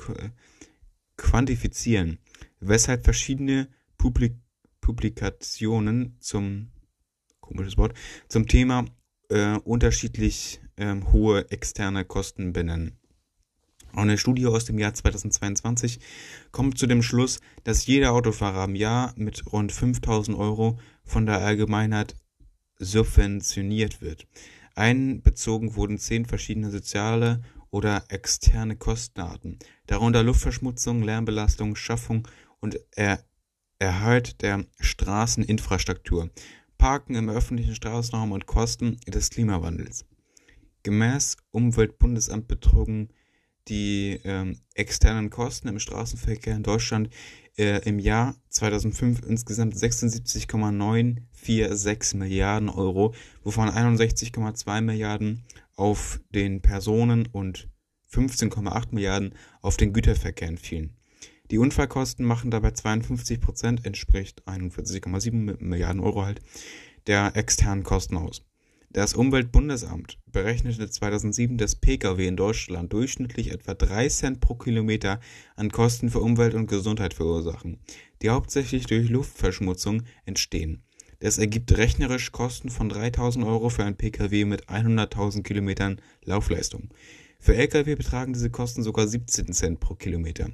[1.16, 2.18] quantifizieren,
[2.60, 4.34] weshalb verschiedene Publik
[4.80, 6.70] Publikationen zum
[7.40, 7.94] komisches Wort
[8.28, 8.86] zum Thema
[9.28, 12.98] äh, unterschiedlich äh, hohe externe Kosten benennen.
[13.92, 16.00] Eine Studie aus dem Jahr 2022
[16.52, 21.38] kommt zu dem Schluss, dass jeder Autofahrer im Jahr mit rund 5000 Euro von der
[21.38, 22.16] Allgemeinheit
[22.80, 24.26] subventioniert wird.
[24.74, 32.26] Einbezogen wurden zehn verschiedene soziale oder externe Kostenarten, darunter Luftverschmutzung, Lärmbelastung, Schaffung
[32.60, 33.24] und er
[33.78, 36.28] Erhalt der Straßeninfrastruktur,
[36.76, 40.04] Parken im öffentlichen Straßenraum und Kosten des Klimawandels.
[40.82, 43.08] Gemäß Umweltbundesamt betrugen
[43.68, 47.08] die ähm, externen Kosten im Straßenverkehr in Deutschland
[47.56, 49.78] äh, im Jahr 2005 insgesamt
[51.42, 55.44] 76,946 Milliarden Euro, wovon 61,2 Milliarden
[55.76, 57.68] auf den Personen- und
[58.12, 60.96] 15,8 Milliarden auf den Güterverkehr entfielen.
[61.50, 66.40] Die Unfallkosten machen dabei 52 Prozent, entspricht 41,7 Milliarden Euro halt,
[67.06, 68.44] der externen Kosten aus.
[68.92, 75.20] Das Umweltbundesamt berechnete 2007, dass Pkw in Deutschland durchschnittlich etwa 3 Cent pro Kilometer
[75.54, 77.78] an Kosten für Umwelt und Gesundheit verursachen,
[78.20, 80.82] die hauptsächlich durch Luftverschmutzung entstehen.
[81.20, 86.88] Das ergibt rechnerisch Kosten von 3000 Euro für ein Pkw mit 100.000 Kilometern Laufleistung.
[87.38, 90.48] Für Lkw betragen diese Kosten sogar 17 Cent pro Kilometer.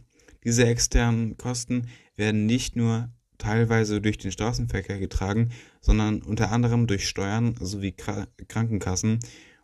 [0.45, 5.51] Diese externen Kosten werden nicht nur teilweise durch den Straßenverkehr getragen,
[5.81, 9.21] sondern unter anderem durch Steuern sowie Krankenkassen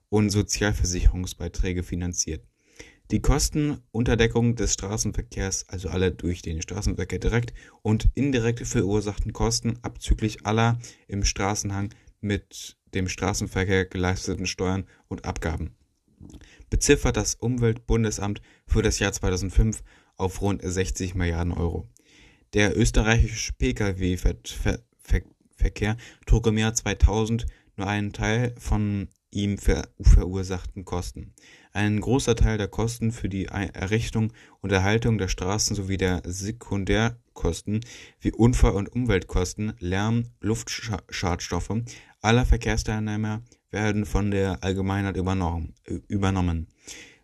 [0.08, 2.44] und Sozialversicherungsbeiträge finanziert.
[3.12, 10.46] Die Kostenunterdeckung des Straßenverkehrs, also alle durch den Straßenverkehr direkt und indirekt verursachten Kosten abzüglich
[10.46, 15.76] aller im Straßenhang mit dem Straßenverkehr geleisteten Steuern und Abgaben.
[16.70, 19.82] Beziffert das Umweltbundesamt für das Jahr 2005
[20.16, 21.90] auf rund 60 Milliarden Euro.
[22.54, 24.78] Der österreichische Pkw-Verkehr
[26.24, 27.44] trug im Jahr 2000
[27.76, 31.34] nur einen Teil von ihm ver verursachten Kosten.
[31.74, 37.80] Ein großer Teil der Kosten für die Errichtung und Erhaltung der Straßen sowie der Sekundärkosten
[38.20, 41.82] wie Unfall- und Umweltkosten, Lärm, Luftschadstoffe
[42.20, 46.66] aller Verkehrsteilnehmer werden von der Allgemeinheit übernommen.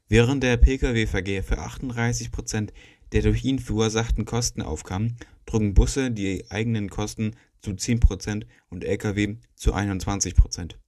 [0.08, 2.72] Während der Pkw-Verkehr für 38 Prozent
[3.12, 8.84] der durch ihn verursachten Kosten aufkam, trugen Busse die eigenen Kosten zu 10 Prozent und
[8.84, 10.78] Lkw zu 21 Prozent.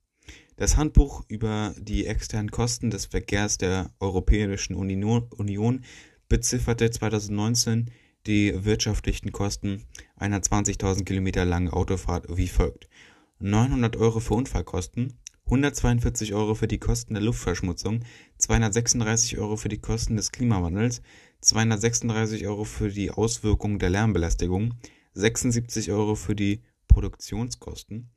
[0.61, 5.85] Das Handbuch über die externen Kosten des Verkehrs der Europäischen Union
[6.29, 7.91] bezifferte 2019
[8.27, 12.91] die wirtschaftlichen Kosten einer 20.000 Kilometer langen Autofahrt wie folgt:
[13.39, 15.15] 900 Euro für Unfallkosten,
[15.47, 18.05] 142 Euro für die Kosten der Luftverschmutzung,
[18.37, 21.01] 236 Euro für die Kosten des Klimawandels,
[21.41, 24.75] 236 Euro für die Auswirkungen der Lärmbelästigung,
[25.15, 28.11] 76 Euro für die Produktionskosten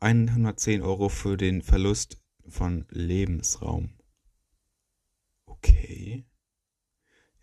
[0.00, 3.90] 110 Euro für den Verlust von Lebensraum.
[5.46, 6.24] Okay.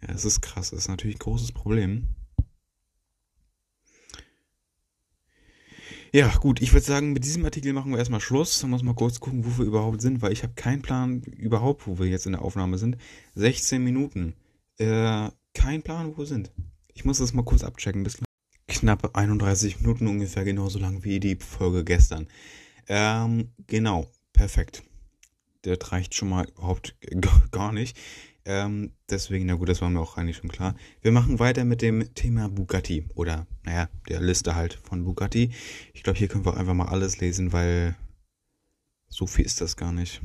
[0.01, 0.71] Ja, das ist krass.
[0.71, 2.15] Das ist natürlich ein großes Problem.
[6.13, 8.59] Ja, gut, ich würde sagen, mit diesem Artikel machen wir erstmal Schluss.
[8.61, 11.85] Dann muss mal kurz gucken, wo wir überhaupt sind, weil ich habe keinen Plan überhaupt,
[11.85, 12.97] wo wir jetzt in der Aufnahme sind.
[13.35, 14.33] 16 Minuten.
[14.77, 16.51] Äh, kein Plan, wo wir sind.
[16.93, 18.03] Ich muss das mal kurz abchecken.
[18.03, 18.17] Bis
[18.67, 22.27] knapp 31 Minuten ungefähr, genauso lang wie die Folge gestern.
[22.87, 24.83] Ähm, genau, perfekt.
[25.63, 26.95] Das reicht schon mal überhaupt
[27.51, 27.97] gar nicht.
[28.45, 30.75] Ähm, deswegen, na gut, das war mir auch eigentlich schon klar.
[31.01, 33.05] Wir machen weiter mit dem Thema Bugatti.
[33.15, 35.51] Oder, naja, der Liste halt von Bugatti.
[35.93, 37.97] Ich glaube, hier können wir einfach mal alles lesen, weil
[39.09, 40.21] so viel ist das gar nicht.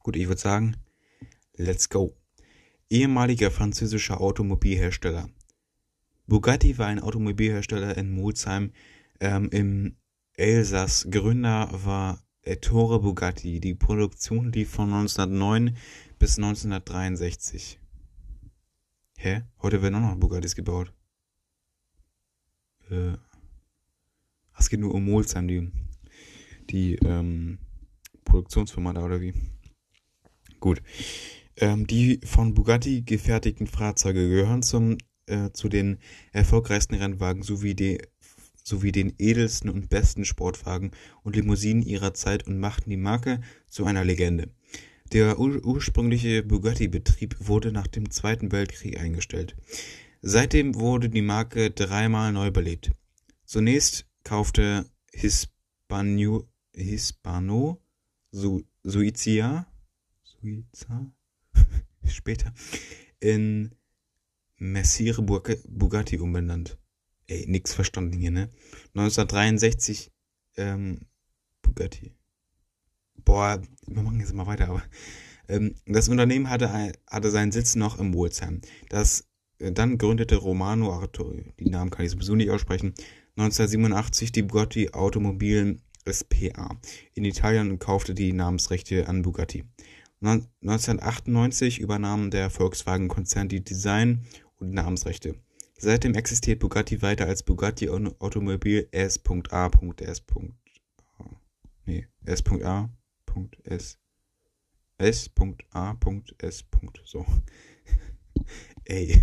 [0.00, 0.76] Gut, ich würde sagen,
[1.56, 2.16] let's go.
[2.90, 5.28] Ehemaliger französischer Automobilhersteller
[6.26, 8.72] Bugatti war ein Automobilhersteller in Molsheim
[9.20, 9.96] ähm, im
[10.32, 11.06] Elsass.
[11.10, 13.60] Gründer war Ettore Bugatti.
[13.60, 15.76] Die Produktion lief von 1909
[16.18, 17.78] bis 1963.
[19.16, 19.42] Hä?
[19.60, 20.92] Heute werden auch noch Bugattis gebaut.
[22.90, 23.16] Äh,
[24.58, 25.70] es geht nur um Molsheim, die,
[26.70, 27.58] die ähm,
[28.24, 29.34] Produktionsfirma da oder wie?
[30.58, 30.82] Gut.
[31.56, 35.98] Ähm, die von Bugatti gefertigten Fahrzeuge gehören zum äh, zu den
[36.32, 37.98] erfolgreichsten Rennwagen sowie, die,
[38.62, 43.84] sowie den edelsten und besten Sportwagen und Limousinen ihrer Zeit und machten die Marke zu
[43.84, 44.50] einer Legende.
[45.12, 49.56] Der ur ursprüngliche Bugatti-Betrieb wurde nach dem Zweiten Weltkrieg eingestellt.
[50.22, 52.90] Seitdem wurde die Marke dreimal neu belebt.
[53.44, 57.84] Zunächst kaufte Hispanio, Hispano
[58.32, 59.66] Su, Suizia,
[60.24, 61.12] Suiza,
[62.08, 62.52] später
[63.20, 63.70] in
[64.56, 66.78] Messire Bugatti umbenannt.
[67.26, 68.50] Ey, nix verstanden hier, ne?
[68.94, 70.12] 1963,
[70.56, 71.06] ähm,
[71.62, 72.14] Bugatti.
[73.24, 74.82] Boah, wir machen jetzt mal weiter, aber
[75.48, 78.60] ähm, das Unternehmen hatte, hatte seinen Sitz noch im Wolsheim.
[78.90, 79.26] Das
[79.58, 82.94] äh, dann gründete Romano Arturi, die Namen kann ich sowieso nicht aussprechen,
[83.36, 86.78] 1987 die Bugatti Automobilen SPA
[87.14, 89.64] in Italien und kaufte die Namensrechte an Bugatti.
[90.20, 94.24] 1998 übernahm der Volkswagen-Konzern die Design-
[94.64, 95.36] und Namensrechte.
[95.76, 100.22] Seitdem existiert Bugatti weiter als Bugatti Automobil S.A.S.
[101.84, 102.88] Nee, S.A.
[103.64, 103.98] S.
[104.98, 106.64] S.A.S.
[107.04, 107.26] So.
[108.84, 109.20] Ey.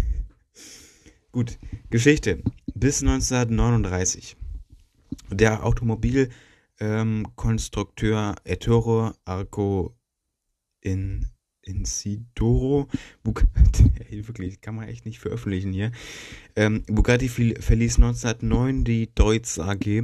[1.32, 1.58] Gut.
[1.90, 2.44] Geschichte.
[2.76, 4.36] Bis 1939.
[5.30, 9.96] Der Automobilkonstrukteur ähm, Ettore Arco
[10.82, 11.31] in
[11.64, 12.88] Insidoro.
[13.24, 15.92] Bugatti, ey, wirklich, kann man echt nicht veröffentlichen hier.
[16.56, 20.04] Ähm, Bugatti verließ 1909 die Deutz AG,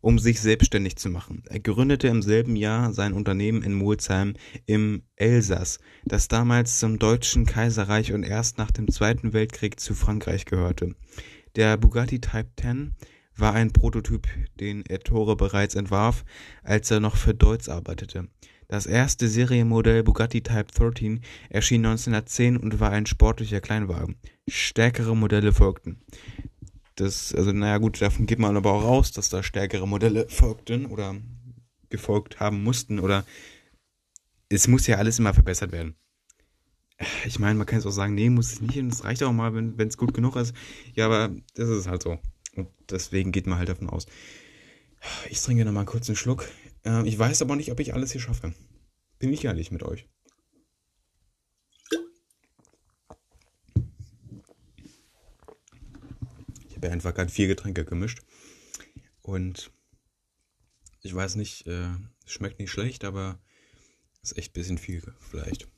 [0.00, 1.42] um sich selbstständig zu machen.
[1.48, 4.34] Er gründete im selben Jahr sein Unternehmen in Molsheim
[4.66, 10.44] im Elsass, das damals zum Deutschen Kaiserreich und erst nach dem Zweiten Weltkrieg zu Frankreich
[10.44, 10.94] gehörte.
[11.56, 12.94] Der Bugatti Type 10
[13.38, 14.26] war ein Prototyp,
[14.60, 16.24] den Ettore bereits entwarf,
[16.62, 18.28] als er noch für Deutz arbeitete.
[18.70, 24.16] Das erste Serienmodell Bugatti Type 13 erschien 1910 und war ein sportlicher Kleinwagen.
[24.46, 26.02] Stärkere Modelle folgten.
[26.94, 30.84] Das, also naja gut, davon geht man aber auch raus, dass da stärkere Modelle folgten
[30.84, 31.16] oder
[31.88, 33.24] gefolgt haben mussten oder
[34.50, 35.94] es muss ja alles immer verbessert werden.
[37.24, 39.32] Ich meine, man kann es auch sagen, nee, muss es nicht und es reicht auch
[39.32, 40.54] mal, wenn es gut genug ist.
[40.92, 42.18] Ja, aber das ist halt so.
[42.54, 44.06] Und deswegen geht man halt davon aus.
[45.30, 46.48] Ich trinke nochmal kurz einen Schluck.
[46.84, 48.54] Äh, ich weiß aber nicht, ob ich alles hier schaffe.
[49.18, 50.06] Bin ich ehrlich mit euch.
[56.68, 58.22] Ich habe einfach gerade vier Getränke gemischt.
[59.22, 59.72] Und
[61.02, 61.88] ich weiß nicht, äh,
[62.26, 63.40] schmeckt nicht schlecht, aber
[64.22, 65.68] ist echt ein bisschen viel vielleicht.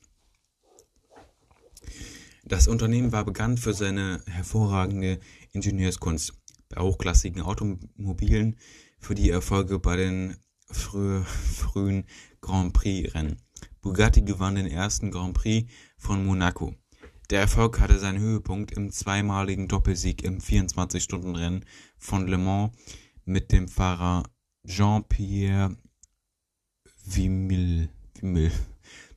[2.44, 5.20] Das Unternehmen war bekannt für seine hervorragende
[5.52, 6.34] Ingenieurskunst
[6.68, 8.56] bei hochklassigen Automobilen,
[8.98, 10.36] für die Erfolge bei den
[10.70, 12.04] früh, frühen
[12.40, 13.40] Grand Prix-Rennen.
[13.80, 16.74] Bugatti gewann den ersten Grand Prix von Monaco.
[17.30, 21.64] Der Erfolg hatte seinen Höhepunkt im zweimaligen Doppelsieg im 24-Stunden-Rennen
[21.96, 22.72] von Le Mans
[23.24, 24.24] mit dem Fahrer
[24.66, 25.76] Jean-Pierre
[27.04, 28.50] Vimille, Vimille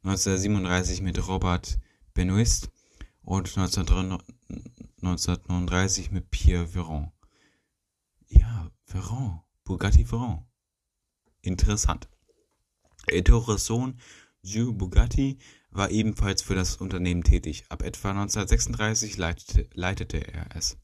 [0.04, 1.80] 1937 mit Robert
[2.14, 2.70] Benoist
[3.24, 7.12] und 1939 mit Pierre Véron.
[8.28, 10.44] Ja, Véron, Bugatti Véron.
[11.44, 12.08] Interessant.
[13.08, 14.00] Ettores Sohn
[14.42, 15.38] Jules Bugatti
[15.72, 17.66] war ebenfalls für das Unternehmen tätig.
[17.70, 20.78] Ab etwa 1936 leitete, leitete er es.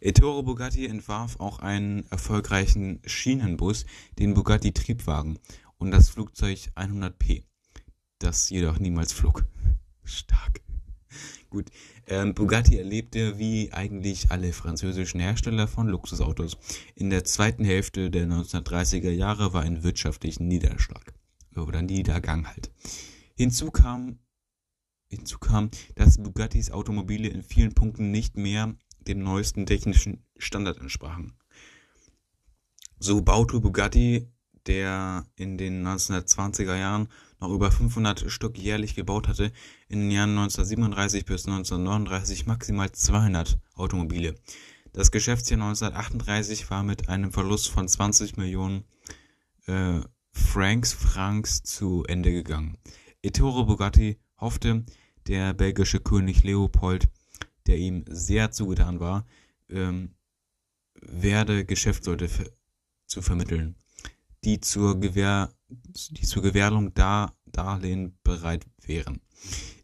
[0.00, 3.84] Ettore Bugatti entwarf auch einen erfolgreichen Schienenbus,
[4.18, 5.38] den Bugatti Triebwagen
[5.76, 7.44] und das Flugzeug 100P,
[8.18, 9.44] das jedoch niemals flog.
[10.04, 10.62] Stark.
[11.50, 11.70] Gut,
[12.06, 16.56] ähm, Bugatti erlebte wie eigentlich alle französischen Hersteller von Luxusautos.
[16.94, 21.14] In der zweiten Hälfte der 1930er Jahre war ein wirtschaftlicher Niederschlag
[21.56, 22.70] oder Niedergang halt.
[23.36, 24.18] Hinzu kam,
[25.08, 31.36] hinzu kam, dass Bugattis Automobile in vielen Punkten nicht mehr dem neuesten technischen Standard entsprachen.
[32.98, 34.28] So baute Bugatti,
[34.66, 37.08] der in den 1920er Jahren
[37.40, 39.52] noch über 500 Stück jährlich gebaut hatte,
[39.88, 44.34] in den Jahren 1937 bis 1939 maximal 200 Automobile.
[44.92, 48.84] Das Geschäftsjahr 1938 war mit einem Verlust von 20 Millionen
[49.66, 50.00] äh,
[50.32, 52.76] Franks Franks zu Ende gegangen.
[53.22, 54.84] Ettore Bugatti hoffte,
[55.26, 57.08] der belgische König Leopold,
[57.66, 59.26] der ihm sehr zugetan war,
[59.68, 60.14] ähm,
[61.00, 62.28] werde Geschäftsleute
[63.06, 63.76] zu vermitteln,
[64.44, 69.20] die zur, Gewähr, die zur Gewährung Dar Darlehen bereit wären.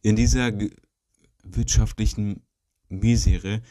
[0.03, 0.53] In dieser
[1.43, 2.43] wirtschaftlichen
[2.89, 3.63] Misere,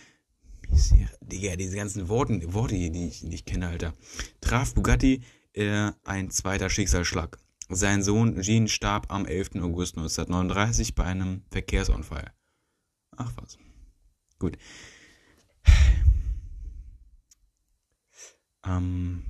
[0.69, 3.93] Misere, Digga, diese ganzen Worte, Worte, die ich nicht kenne, Alter,
[4.41, 5.21] traf Bugatti
[5.53, 7.38] äh, ein zweiter Schicksalsschlag.
[7.69, 9.55] Sein Sohn Jean starb am 11.
[9.55, 12.31] August 1939 bei einem Verkehrsunfall.
[13.15, 13.57] Ach was.
[14.38, 14.57] Gut.
[18.65, 19.23] Ähm,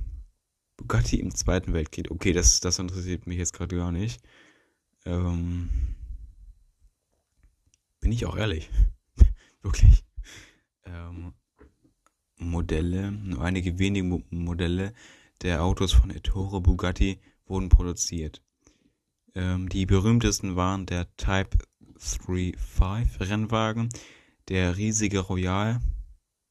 [0.86, 2.12] Bugatti im Zweiten Weltkrieg.
[2.12, 4.22] Okay, das, das interessiert mich jetzt gerade gar nicht.
[5.04, 5.68] Ähm,
[8.00, 8.70] bin ich auch ehrlich.
[9.64, 10.06] Wirklich.
[10.86, 11.34] Ähm,
[12.38, 14.94] Modelle, nur einige wenige Modelle
[15.42, 18.44] der Autos von Ettore Bugatti wurden produziert.
[19.34, 21.58] Ähm, die berühmtesten waren der Type
[21.98, 23.90] 35 Rennwagen,
[24.50, 25.82] der riesige Royal,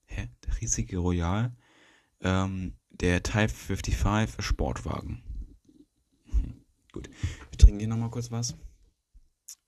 [0.06, 1.54] hä, der riesige Royal,
[2.20, 5.22] ähm, der Type 55 Sportwagen.
[6.26, 7.10] Hm, gut,
[7.50, 8.54] wir trinken hier nochmal kurz was.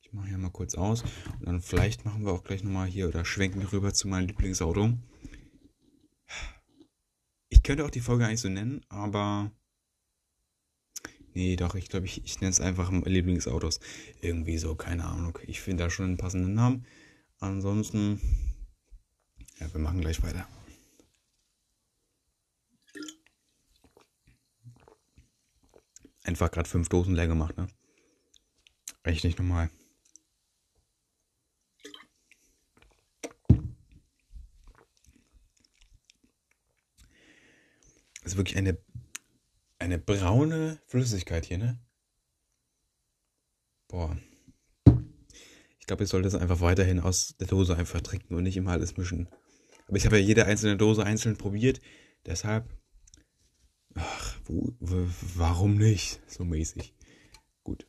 [0.01, 1.03] Ich mache hier mal kurz aus
[1.41, 4.95] und dann vielleicht machen wir auch gleich nochmal hier oder schwenken rüber zu meinem Lieblingsauto.
[7.49, 9.51] Ich könnte auch die Folge eigentlich so nennen, aber.
[11.35, 13.81] Nee, doch, ich glaube, ich, ich nenne es einfach Lieblingsautos.
[14.23, 15.39] Irgendwie so, keine Ahnung.
[15.47, 16.87] Ich finde da schon einen passenden Namen.
[17.39, 18.21] Ansonsten.
[19.59, 20.47] Ja, wir machen gleich weiter.
[26.27, 27.69] Einfach gerade fünf Dosen leer gemacht, ne?
[29.05, 29.71] Echt nicht normal.
[38.23, 38.77] Das ist wirklich eine,
[39.79, 41.79] eine braune Flüssigkeit hier, ne?
[43.87, 44.17] Boah.
[45.79, 48.73] Ich glaube, ich sollte das einfach weiterhin aus der Dose einfach trinken und nicht immer
[48.73, 49.29] alles mischen.
[49.87, 51.81] Aber ich habe ja jede einzelne Dose einzeln probiert.
[52.27, 52.69] Deshalb.
[54.49, 54.75] Wo,
[55.35, 56.21] warum nicht?
[56.27, 56.95] So mäßig.
[57.65, 57.87] Gut.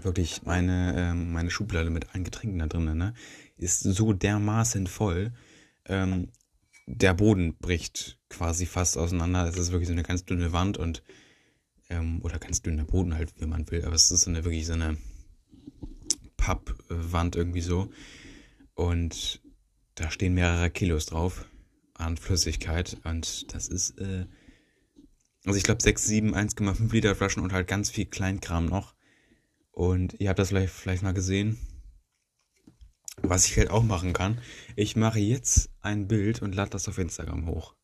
[0.00, 3.14] Wirklich, meine, ähm, meine Schublade mit allen Getränken da drin, ne?
[3.56, 5.32] Ist so dermaßen voll.
[5.86, 6.28] Ähm,
[6.86, 9.46] der Boden bricht quasi fast auseinander.
[9.48, 11.02] Es ist wirklich so eine ganz dünne Wand und
[11.88, 13.84] ähm, oder ganz dünner Boden halt, wie man will.
[13.84, 14.96] Aber es ist so eine wirklich so eine
[16.36, 17.90] Pappwand irgendwie so.
[18.74, 19.40] Und
[19.94, 21.46] da stehen mehrere Kilos drauf
[21.94, 22.98] an Flüssigkeit.
[23.04, 24.26] Und das ist, äh,
[25.44, 28.94] also ich glaube 6, 7, 1,5 Liter Flaschen und halt ganz viel Kleinkram noch.
[29.72, 31.58] Und ihr habt das vielleicht, vielleicht mal gesehen.
[33.22, 34.40] Was ich halt auch machen kann,
[34.76, 37.74] ich mache jetzt ein Bild und lade das auf Instagram hoch.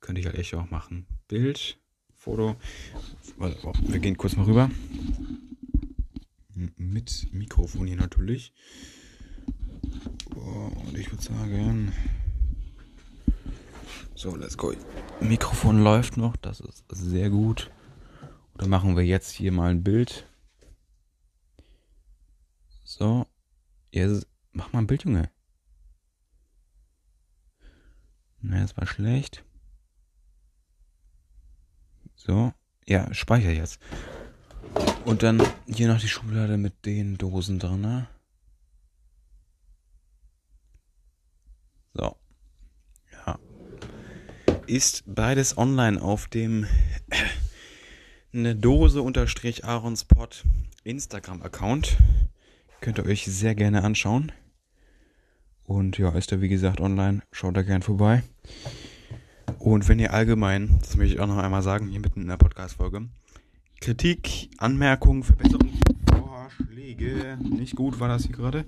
[0.00, 1.06] Könnte ich halt echt auch machen.
[1.28, 1.80] Bild,
[2.14, 2.56] Foto.
[3.38, 4.70] Wir gehen kurz mal rüber.
[6.76, 8.52] Mit Mikrofon hier natürlich.
[10.34, 11.92] Und ich würde sagen.
[14.14, 14.72] So, let's go.
[15.20, 17.70] Mikrofon läuft noch, das ist sehr gut.
[18.56, 20.26] Dann machen wir jetzt hier mal ein Bild.
[22.84, 23.26] So.
[23.90, 25.30] Jetzt mach mal ein Bild, Junge.
[28.40, 29.44] Na, das war schlecht.
[32.14, 32.52] So.
[32.86, 33.80] Ja, speicher jetzt.
[35.04, 37.80] Und dann hier noch die Schublade mit den Dosen drin.
[37.80, 38.08] Ne?
[41.94, 42.16] So.
[43.12, 43.38] Ja.
[44.66, 46.66] Ist beides online auf dem
[48.32, 50.44] eine Dose unterstrich Aaronspot
[50.84, 51.98] Instagram-Account.
[52.80, 54.32] Könnt ihr euch sehr gerne anschauen.
[55.64, 57.20] Und ja, ist da wie gesagt online.
[57.30, 58.22] Schaut da gern vorbei.
[59.58, 62.38] Und wenn ihr allgemein, das möchte ich auch noch einmal sagen, hier mitten in der
[62.38, 63.08] Podcast-Folge,
[63.80, 68.64] Kritik, Anmerkungen, Verbesserungsvorschläge, nicht gut war das hier gerade,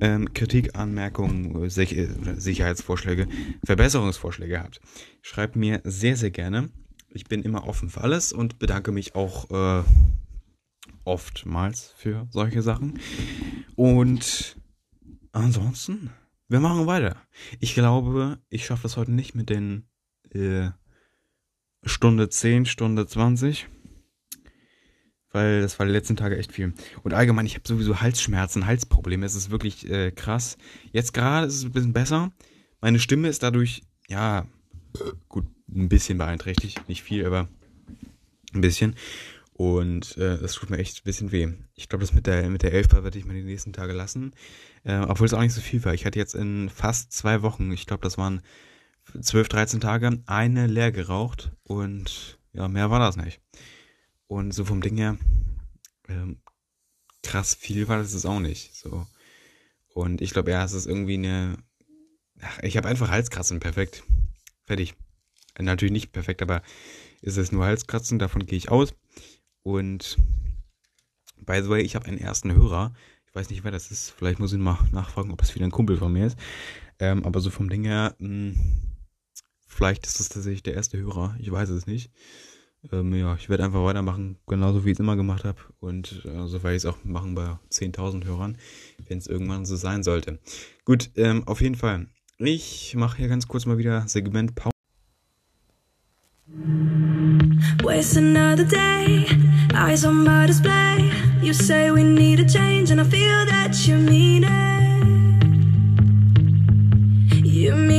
[0.00, 3.26] ähm, Kritik, Anmerkungen, Sicherheitsvorschläge,
[3.64, 4.80] Verbesserungsvorschläge habt,
[5.22, 6.70] schreibt mir sehr, sehr gerne.
[7.10, 9.82] Ich bin immer offen für alles und bedanke mich auch äh,
[11.04, 13.00] oftmals für solche Sachen.
[13.76, 14.56] Und
[15.32, 16.10] ansonsten,
[16.48, 17.16] wir machen weiter.
[17.60, 19.88] Ich glaube, ich schaffe das heute nicht mit den
[20.30, 20.70] äh,
[21.84, 23.68] Stunde 10, Stunde 20.
[25.30, 26.72] Weil das war die letzten Tage echt viel.
[27.02, 29.26] Und allgemein, ich habe sowieso Halsschmerzen, Halsprobleme.
[29.26, 30.56] Es ist wirklich äh, krass.
[30.92, 32.32] Jetzt gerade ist es ein bisschen besser.
[32.80, 34.46] Meine Stimme ist dadurch, ja,
[35.28, 36.88] gut, ein bisschen beeinträchtigt.
[36.88, 37.48] Nicht viel, aber
[38.54, 38.94] ein bisschen.
[39.52, 41.48] Und äh, das tut mir echt ein bisschen weh.
[41.74, 44.32] Ich glaube, das mit der mit der Elfbar werde ich mir die nächsten Tage lassen.
[44.84, 45.94] Äh, obwohl es auch nicht so viel war.
[45.94, 48.40] Ich hatte jetzt in fast zwei Wochen, ich glaube, das waren
[49.20, 51.50] 12, 13 Tage, eine leer geraucht.
[51.64, 53.40] Und ja, mehr war das nicht.
[54.28, 55.16] Und so vom Ding her,
[56.08, 56.38] ähm,
[57.22, 58.74] krass viel war das es auch nicht.
[58.76, 59.06] So.
[59.94, 61.58] Und ich glaube, ja, es ist irgendwie eine.
[62.40, 64.04] Ach, ich habe einfach Halskratzen, perfekt.
[64.64, 64.94] Fertig.
[65.58, 66.62] Natürlich nicht perfekt, aber
[67.20, 68.94] ist es nur Halskratzen, davon gehe ich aus.
[69.62, 70.16] Und
[71.44, 72.92] by the way, ich habe einen ersten Hörer.
[73.26, 74.10] Ich weiß nicht, wer das ist.
[74.10, 76.38] Vielleicht muss ich mal nachfragen, ob es wieder ein Kumpel von mir ist.
[77.00, 78.56] Ähm, aber so vom Ding her, mh, hm,
[79.66, 81.36] vielleicht ist es tatsächlich der erste Hörer.
[81.40, 82.10] Ich weiß es nicht.
[82.92, 85.58] Ähm, ja, ich werde einfach weitermachen, genauso wie ich es immer gemacht habe.
[85.80, 88.56] Und äh, so werde ich es auch machen bei 10.000 Hörern,
[89.08, 90.38] wenn es irgendwann so sein sollte.
[90.84, 92.06] Gut, ähm, auf jeden Fall.
[92.38, 94.72] Ich mache hier ganz kurz mal wieder Segment Pause.
[97.82, 99.26] Waste another day,
[99.74, 101.10] eyes on my display.
[101.42, 104.48] You say we need a change, and I feel that you mean it.
[107.44, 107.97] You mean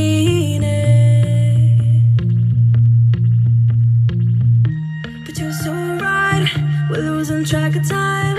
[7.29, 8.37] losing track of time.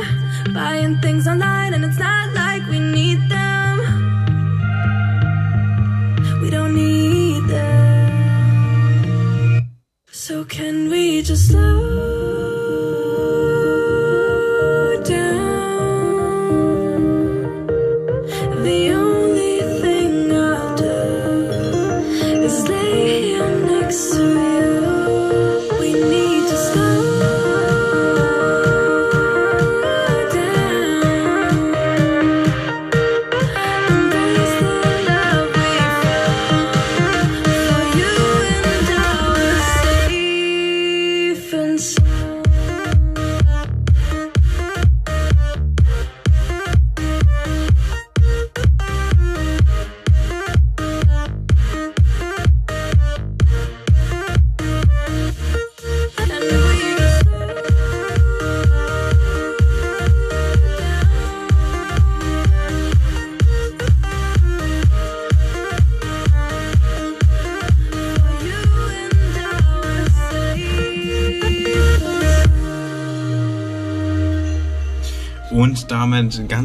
[0.53, 3.78] Buying things online, and it's not like we need them.
[6.43, 8.51] We don't need them.
[10.11, 11.89] So can we just slow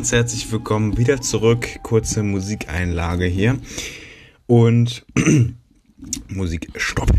[0.06, 1.68] ganz herzlich willkommen wieder zurück.
[1.82, 3.58] Kurze Musikeinlage hier.
[4.46, 5.04] Und
[6.28, 7.10] Musik, stopp.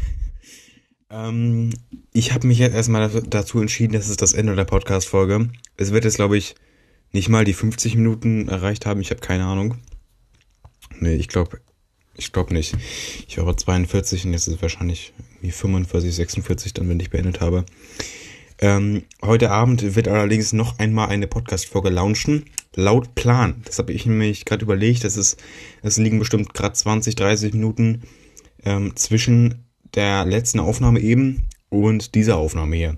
[1.11, 1.70] Ähm,
[2.12, 5.51] ich habe mich jetzt erstmal dazu entschieden, dass es das Ende der Podcast-Folge.
[5.76, 6.55] Es wird jetzt, glaube ich,
[7.11, 9.01] nicht mal die 50 Minuten erreicht haben.
[9.01, 9.78] Ich habe keine Ahnung.
[11.01, 11.59] Nee, ich glaube,
[12.14, 12.76] ich glaube nicht.
[13.26, 17.41] Ich war 42 und jetzt ist es wahrscheinlich irgendwie 45, 46 dann, wenn ich beendet
[17.41, 17.66] habe.
[18.59, 22.46] Ähm, heute Abend wird allerdings noch einmal eine Podcast-Folge launchen.
[22.74, 23.62] Laut Plan.
[23.64, 25.04] Das habe ich nämlich gerade überlegt.
[25.04, 25.42] Das ist,
[25.82, 28.02] es liegen bestimmt gerade 20, 30 Minuten
[28.64, 32.96] ähm, zwischen der letzten Aufnahme eben und dieser Aufnahme hier.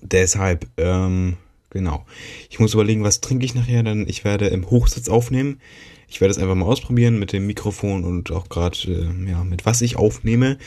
[0.00, 1.36] Deshalb, ähm,
[1.70, 2.06] genau.
[2.48, 5.60] Ich muss überlegen, was trinke ich nachher, denn ich werde im Hochsitz aufnehmen.
[6.08, 9.64] Ich werde es einfach mal ausprobieren mit dem Mikrofon und auch gerade, äh, ja, mit
[9.64, 10.58] was ich aufnehme.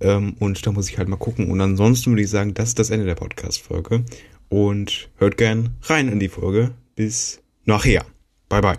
[0.00, 1.50] Ähm, und da muss ich halt mal gucken.
[1.50, 4.04] Und ansonsten würde ich sagen, das ist das Ende der Podcast-Folge.
[4.48, 6.72] Und hört gern rein in die Folge.
[6.94, 8.04] Bis nachher.
[8.48, 8.78] Bye bye.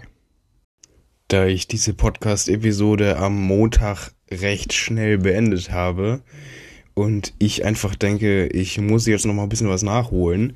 [1.27, 6.21] Da ich diese Podcast-Episode am Montag recht schnell beendet habe
[6.93, 10.55] und ich einfach denke, ich muss jetzt noch mal ein bisschen was nachholen,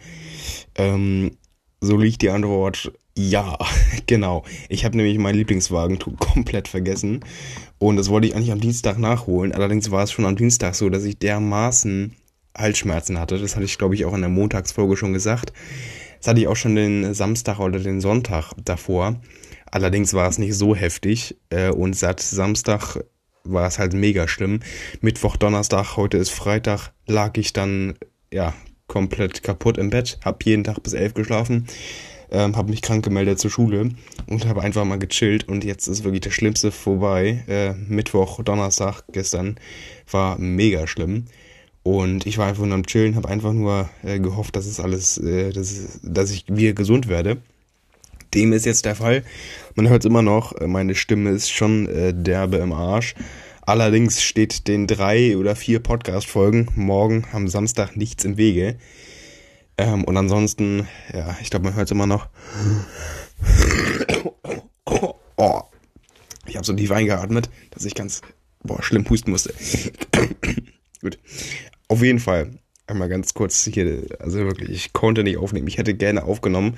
[0.76, 1.38] ähm,
[1.82, 3.58] so liegt die Antwort ja,
[4.08, 4.44] genau.
[4.70, 7.22] Ich habe nämlich meinen Lieblingswagen komplett vergessen
[7.80, 9.52] und das wollte ich eigentlich am Dienstag nachholen.
[9.52, 12.16] Allerdings war es schon am Dienstag so, dass ich dermaßen
[12.58, 13.40] Halsschmerzen hatte.
[13.40, 15.54] Das hatte ich, glaube ich, auch in der Montagsfolge schon gesagt.
[16.20, 19.20] Das hatte ich auch schon den Samstag oder den Sonntag davor.
[19.72, 22.98] Allerdings war es nicht so heftig äh, und seit Samstag
[23.44, 24.60] war es halt mega schlimm.
[25.00, 27.96] Mittwoch, Donnerstag, heute ist Freitag, lag ich dann
[28.32, 28.54] ja
[28.88, 31.68] komplett kaputt im Bett, hab jeden Tag bis elf geschlafen,
[32.32, 33.90] ähm, habe mich krank gemeldet zur Schule
[34.28, 37.44] und habe einfach mal gechillt und jetzt ist wirklich das Schlimmste vorbei.
[37.48, 39.58] Äh, Mittwoch, Donnerstag, gestern
[40.10, 41.26] war mega schlimm.
[41.84, 45.18] Und ich war einfach nur am Chillen, habe einfach nur äh, gehofft, dass es alles,
[45.18, 47.38] äh, dass, dass ich wieder gesund werde.
[48.34, 49.24] Dem ist jetzt der Fall.
[49.76, 53.16] Man hört es immer noch, äh, meine Stimme ist schon äh, derbe im Arsch.
[53.64, 58.78] Allerdings steht den drei oder vier Podcast-Folgen morgen am Samstag nichts im Wege.
[59.82, 62.30] Ähm, und ansonsten, ja, ich glaube, man hört es immer noch.
[65.38, 65.62] Oh.
[66.46, 68.22] Ich habe so tief eingeatmet, dass ich ganz
[68.62, 69.56] boah, schlimm husten musste.
[71.02, 71.18] Gut.
[71.88, 75.68] Auf jeden Fall einmal ganz kurz hier, also wirklich, ich konnte nicht aufnehmen.
[75.68, 76.78] Ich hätte gerne aufgenommen.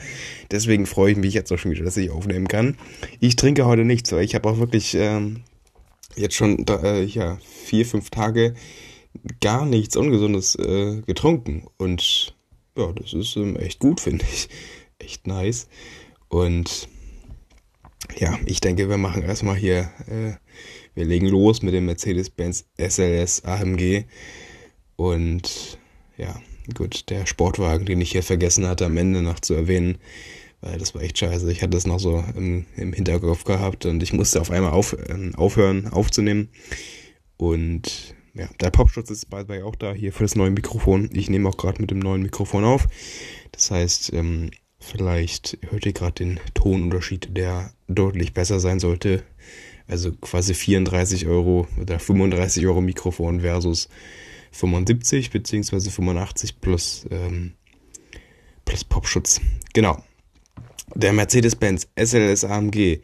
[0.50, 2.78] Deswegen freue ich mich jetzt auch schon wieder, dass ich aufnehmen kann.
[3.20, 5.42] Ich trinke heute nichts, weil ich habe auch wirklich ähm,
[6.16, 8.54] jetzt schon äh, ja, vier, fünf Tage
[9.42, 11.68] gar nichts Ungesundes äh, getrunken.
[11.78, 12.34] Und
[12.78, 14.50] ja, das ist ähm, echt gut, finde ich.
[15.00, 15.68] Echt nice.
[16.30, 16.88] Und
[18.18, 20.34] ja, ich denke, wir machen erstmal hier, äh,
[20.94, 24.06] wir legen los mit dem Mercedes-Benz SLS AMG.
[24.96, 25.80] Und
[26.18, 26.40] ja,
[26.76, 29.98] gut, der Sportwagen, den ich hier vergessen hatte, am Ende noch zu erwähnen,
[30.62, 31.52] weil das war echt scheiße.
[31.52, 34.94] Ich hatte das noch so im, im Hinterkopf gehabt und ich musste auf einmal auf,
[34.94, 36.50] äh, aufhören aufzunehmen.
[37.38, 41.10] Und ja, der Popschutz ist bald auch da, hier für das neue Mikrofon.
[41.14, 42.88] Ich nehme auch gerade mit dem neuen Mikrofon auf.
[43.52, 49.24] Das heißt, ähm, vielleicht hört ihr gerade den Tonunterschied, der deutlich besser sein sollte.
[49.88, 53.90] Also quasi 34 Euro oder 35 Euro Mikrofon versus
[54.52, 55.90] 75 bzw.
[55.90, 57.54] 85 plus, ähm,
[58.66, 59.42] plus Popschutz.
[59.74, 60.04] Genau.
[60.96, 63.02] Der Mercedes-Benz SLS AMG,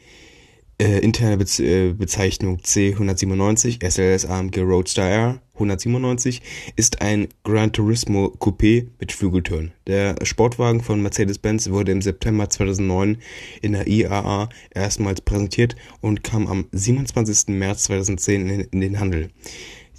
[0.80, 6.42] äh, interne Be äh, Bezeichnung C197, SLS AMG Roadster R 197,
[6.78, 9.74] ist ein Gran Turismo Coupé mit Flügeltüren.
[9.88, 13.18] Der Sportwagen von Mercedes-Benz wurde im September 2009
[13.62, 17.50] in der IAA erstmals präsentiert und kam am 27.
[17.50, 19.32] März 2010 in, in den Handel.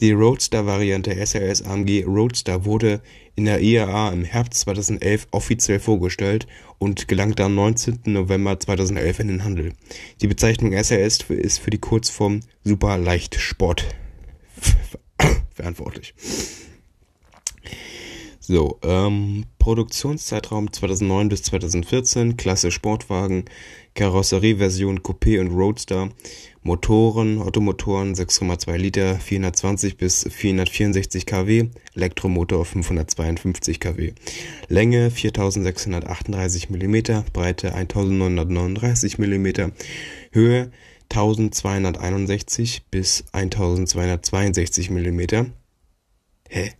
[0.01, 3.03] Die Roadster-Variante SRS AMG Roadster wurde
[3.37, 6.47] in der IAA im Herbst 2011 offiziell vorgestellt
[6.79, 8.01] und gelangte am 19.
[8.07, 9.75] November 2011 in den Handel.
[10.23, 13.85] Die Bezeichnung SRS ist für die Kurzform Super Leichtsport
[15.55, 16.15] verantwortlich.
[18.41, 23.45] So, ähm, Produktionszeitraum 2009 bis 2014, Klasse Sportwagen,
[23.95, 26.09] Karosserieversion Coupé und Roadster,
[26.63, 34.13] Motoren, Ottomotoren 6,2 Liter, 420 bis 464 kW, Elektromotor 552 kW,
[34.69, 39.73] Länge 4638 mm, Breite 1939 mm,
[40.33, 40.71] Höhe
[41.09, 45.53] 1261 bis 1262 mm.
[46.49, 46.73] Hä?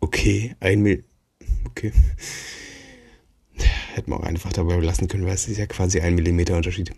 [0.00, 1.04] Okay, ein Mil.
[1.66, 1.92] Okay.
[3.94, 6.92] Hätten wir auch einfach dabei lassen können, weil es ist ja quasi ein Millimeter Unterschied.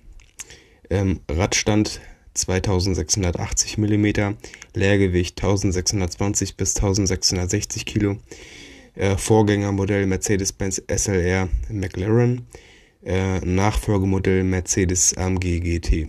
[0.91, 2.01] Ähm, Radstand
[2.35, 4.37] 2680 mm,
[4.75, 8.19] Leergewicht 1620 bis 1660 Kilo.
[8.95, 12.47] Äh, Vorgängermodell Mercedes-Benz SLR McLaren.
[13.05, 16.09] Äh, Nachfolgemodell Mercedes AMG GT.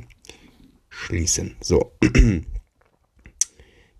[0.89, 1.55] Schließen.
[1.61, 1.91] So.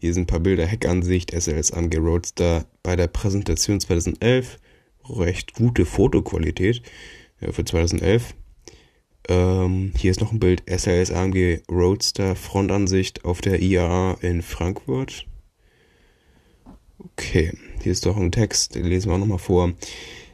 [0.01, 4.57] Hier sind ein paar Bilder, Heckansicht, SLS AMG Roadster bei der Präsentation 2011.
[5.09, 6.81] Recht gute Fotoqualität
[7.41, 8.33] ja, für 2011.
[9.29, 15.27] Ähm, hier ist noch ein Bild SLS AMG Roadster Frontansicht auf der IAA in Frankfurt.
[16.97, 17.53] Okay,
[17.83, 19.73] hier ist doch ein Text, den lesen wir auch nochmal vor.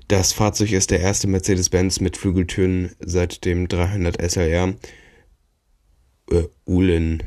[0.08, 4.76] Das Fahrzeug ist der erste Mercedes-Benz mit Flügeltüren seit dem 300 SLR.
[6.32, 7.22] Äh, Ulen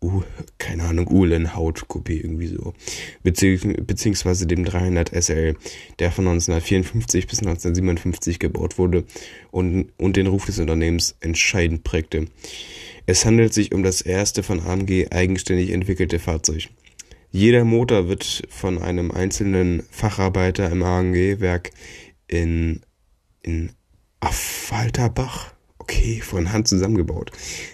[0.00, 0.22] uh,
[0.68, 2.74] keine Ahnung, Uhlenhaut Coupé irgendwie so.
[3.22, 5.56] beziehungsweise dem 300 SL,
[5.98, 9.04] der von 1954 bis 1957 gebaut wurde
[9.50, 12.26] und, und den Ruf des Unternehmens entscheidend prägte.
[13.06, 16.68] Es handelt sich um das erste von AMG eigenständig entwickelte Fahrzeug.
[17.30, 21.70] Jeder Motor wird von einem einzelnen Facharbeiter im AMG-Werk
[22.26, 22.82] in,
[23.42, 23.72] in
[24.20, 25.54] Affalterbach
[25.88, 27.32] okay, von Hand zusammengebaut.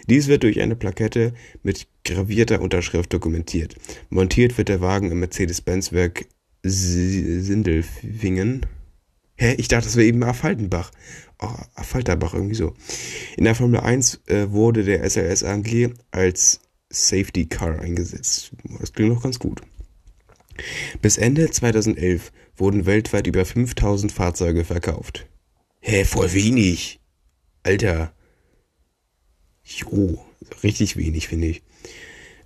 [0.09, 3.75] Dies wird durch eine Plakette mit gravierter Unterschrift dokumentiert.
[4.09, 6.27] Montiert wird der Wagen im Mercedes-Benz-Werk
[6.62, 8.65] Sindelfingen.
[9.37, 9.55] Hä?
[9.59, 10.93] Ich dachte, das wäre eben Affaltenbach.
[11.41, 12.75] Oh, Affalterbach, irgendwie so.
[13.37, 16.61] In der Formel 1 äh, wurde der SLS AMG als
[16.91, 18.53] Safety Car eingesetzt.
[18.79, 19.62] Das klingt noch ganz gut.
[21.03, 25.27] Bis Ende 2011 wurden weltweit über 5000 Fahrzeuge verkauft.
[25.81, 27.01] Hä, voll wenig.
[27.65, 28.12] Alter.
[29.65, 30.19] Jo,
[30.62, 31.62] richtig wenig, finde ich.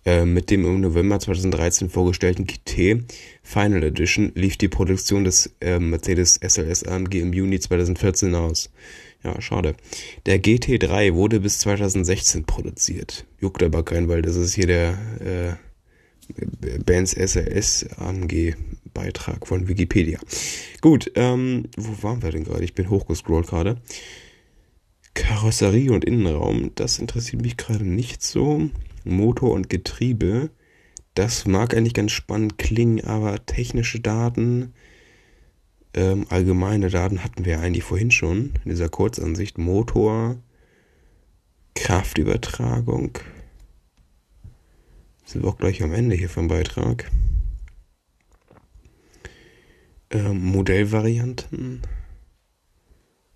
[0.06, 3.02] Äh, mit dem im November 2013 vorgestellten GT
[3.42, 8.70] Final Edition lief die Produktion des äh, Mercedes SLS AMG im Juni 2014 aus.
[9.24, 9.74] Ja, schade.
[10.26, 13.26] Der GT3 wurde bis 2016 produziert.
[13.40, 18.54] Juckt aber keinen, weil das ist hier der äh, Benz SLS AMG
[18.94, 20.20] Beitrag von Wikipedia.
[20.80, 22.62] Gut, ähm, wo waren wir denn gerade?
[22.62, 23.80] Ich bin hochgescrollt gerade.
[25.14, 28.70] Karosserie und Innenraum, das interessiert mich gerade nicht so.
[29.04, 30.50] Motor und Getriebe,
[31.14, 34.72] das mag eigentlich ganz spannend klingen, aber technische Daten,
[35.94, 39.58] ähm, allgemeine Daten hatten wir eigentlich vorhin schon in dieser Kurzansicht.
[39.58, 40.36] Motor,
[41.74, 43.18] Kraftübertragung.
[45.24, 47.10] Sind wir auch gleich am Ende hier vom Beitrag.
[50.10, 51.82] Ähm, Modellvarianten.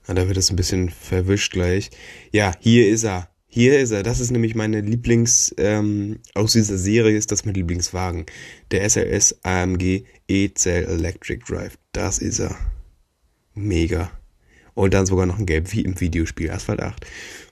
[0.07, 1.91] Ah, da wird es ein bisschen verwischt gleich.
[2.33, 3.29] Ja, hier ist er.
[3.47, 4.03] Hier ist er.
[4.03, 8.27] Das ist nämlich meine Lieblings, ähm, aus dieser Serie ist das mein Lieblingswagen.
[8.71, 11.79] Der SLS AMG E-Cell Electric Drive.
[11.93, 12.57] Das ist er.
[13.55, 14.11] Mega.
[14.75, 17.07] Und dann sogar noch ein Gelb, wie im Videospiel Asphalt 8,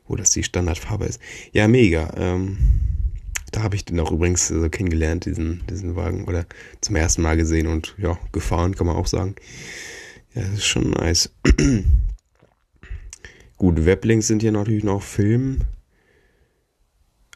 [0.08, 1.20] wo das die Standardfarbe ist.
[1.52, 2.12] Ja, mega.
[2.16, 2.56] Ähm,
[3.52, 6.46] da habe ich den auch übrigens so kennengelernt, diesen, diesen Wagen, oder
[6.80, 9.34] zum ersten Mal gesehen und ja, gefahren, kann man auch sagen.
[10.34, 11.30] Ja, das ist schon nice.
[13.60, 15.58] Gut, Weblinks sind hier natürlich noch Film.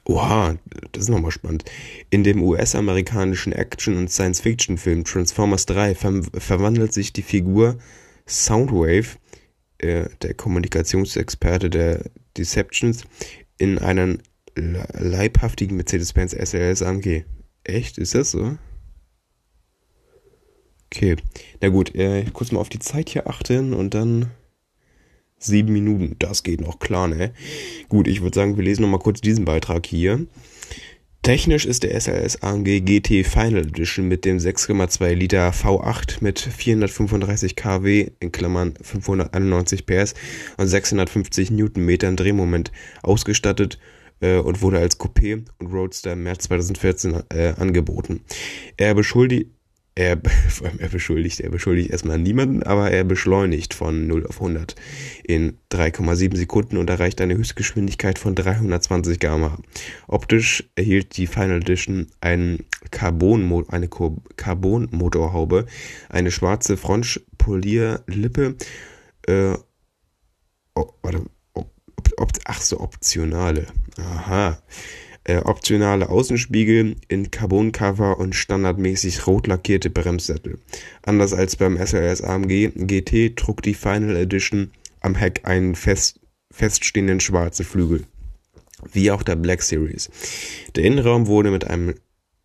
[0.07, 0.57] Oha,
[0.93, 1.67] das ist nochmal spannend.
[2.09, 7.77] In dem US-amerikanischen Action- und Science-Fiction-Film Transformers 3 ver verwandelt sich die Figur
[8.27, 9.19] Soundwave,
[9.77, 12.05] äh, der Kommunikationsexperte der
[12.39, 13.05] Deceptions,
[13.59, 14.23] in einen
[14.55, 17.25] leibhaftigen Mercedes-Benz SLS AMG.
[17.65, 17.99] Echt?
[17.99, 18.57] Ist das so?
[20.87, 21.17] Okay.
[21.61, 24.31] Na gut, äh, kurz mal auf die Zeit hier achten und dann
[25.45, 27.33] Sieben Minuten, das geht noch klar, ne?
[27.91, 30.27] Gut, ich würde sagen, wir lesen nochmal kurz diesen Beitrag hier.
[31.23, 37.57] Technisch ist der SLS AMG GT Final Edition mit dem 6,2 Liter V8 mit 435
[37.57, 40.15] kW in Klammern 591 PS
[40.57, 42.73] und 650 Newtonmetern Drehmoment
[43.03, 43.79] ausgestattet
[44.21, 48.21] äh, und wurde als Coupé und Roadster im März 2014 äh, angeboten.
[48.77, 49.51] Er beschuldigt
[49.95, 54.41] er, vor allem er beschuldigt, er beschuldigt erstmal niemanden, aber er beschleunigt von 0 auf
[54.41, 54.75] 100
[55.23, 59.59] in 3,7 Sekunden und erreicht eine Höchstgeschwindigkeit von 320 km/h.
[60.07, 65.67] Optisch erhielt die Final Edition einen Carbon, eine Carbon-Motorhaube,
[66.09, 68.57] eine schwarze Frontpolierlippe,
[69.27, 69.55] äh,
[70.75, 71.23] oh, warte,
[71.55, 71.71] ob,
[72.17, 73.67] ob, ach so, optionale,
[73.97, 74.59] aha,
[75.25, 80.59] äh, optionale Außenspiegel in Carbon-Cover und standardmäßig rot lackierte Bremssättel.
[81.03, 84.71] Anders als beim SLS AMG GT trug die Final Edition
[85.01, 86.21] am Heck einen fest,
[86.51, 88.05] feststehenden schwarzen Flügel,
[88.93, 90.11] wie auch der Black Series.
[90.77, 91.95] Der Innenraum wurde mit einem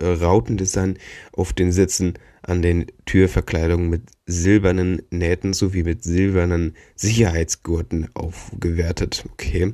[0.01, 0.97] Rautendesign
[1.33, 9.25] auf den Sitzen an den Türverkleidungen mit silbernen Nähten sowie mit silbernen Sicherheitsgurten aufgewertet.
[9.33, 9.73] Okay.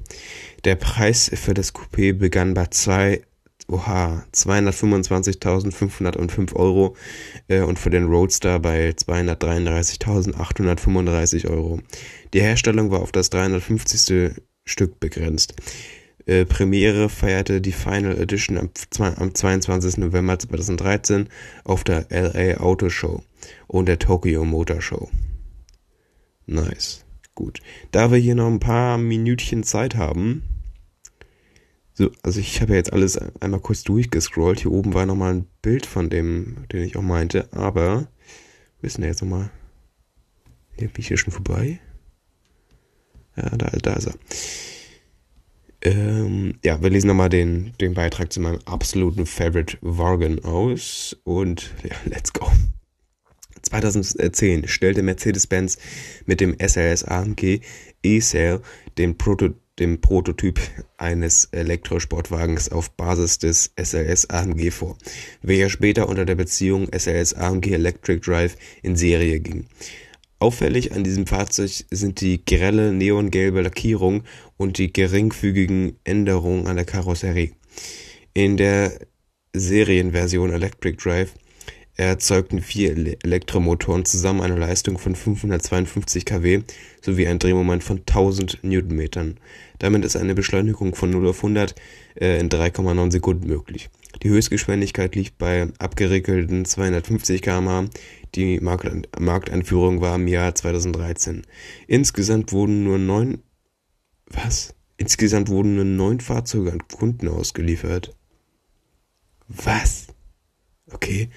[0.64, 3.22] Der Preis für das Coupé begann bei zwei
[3.68, 6.96] Oha, 225.505 Euro
[7.48, 11.80] äh, und für den Roadster bei 233.835 Euro.
[12.34, 14.36] Die Herstellung war auf das 350.
[14.68, 15.54] Stück begrenzt.
[16.26, 18.70] Äh, Premiere feierte die Final Edition am,
[19.00, 19.98] am 22.
[19.98, 21.30] November 2013
[21.64, 23.24] auf der LA Auto Show
[23.68, 25.10] und der Tokyo Motor Show.
[26.48, 27.06] Nice.
[27.36, 27.60] Gut.
[27.92, 30.44] Da wir hier noch ein paar Minütchen Zeit haben,
[31.94, 34.62] so, also ich habe ja jetzt alles einmal kurz durchgescrollt.
[34.62, 38.08] Hier oben war nochmal ein Bild von dem, den ich auch meinte, aber,
[38.82, 39.50] denn der jetzt nochmal?
[40.78, 41.80] Hier bin ich hier schon vorbei.
[43.38, 44.14] Ja, da, da ist er.
[45.86, 51.72] Ähm, ja, wir lesen nochmal den, den Beitrag zu meinem absoluten Favorite Wagen aus und
[51.84, 52.52] ja, let's go.
[53.62, 55.78] 2010 stellte Mercedes-Benz
[56.26, 57.62] mit dem SLS AMG
[58.04, 58.62] E-Cell
[58.98, 60.60] den, Proto den Prototyp
[60.98, 64.98] eines Elektrosportwagens auf Basis des SLS AMG vor,
[65.44, 69.68] welcher später unter der Beziehung SLS AMG Electric Drive in Serie ging.
[70.40, 74.24] Auffällig an diesem Fahrzeug sind die grelle neongelbe Lackierung
[74.58, 77.52] und die geringfügigen Änderungen an der Karosserie.
[78.34, 79.00] In der
[79.54, 81.34] Serienversion Electric Drive
[81.98, 82.92] erzeugten vier
[83.24, 86.62] Elektromotoren zusammen eine Leistung von 552 kW
[87.02, 89.40] sowie ein Drehmoment von 1000 Newtonmetern.
[89.80, 91.76] Damit ist eine Beschleunigung von 0 auf 100
[92.20, 93.90] äh, in 3,9 Sekunden möglich.
[94.24, 97.86] Die Höchstgeschwindigkeit liegt bei abgerickelten 250 km/h.
[98.36, 101.44] Die Markteinführung war im Jahr 2013.
[101.88, 103.44] Insgesamt wurden nur neun
[104.28, 104.74] was?
[104.98, 108.16] Insgesamt wurden nur neun Fahrzeuge an Kunden ausgeliefert.
[109.48, 110.08] Was?
[110.92, 111.30] Okay.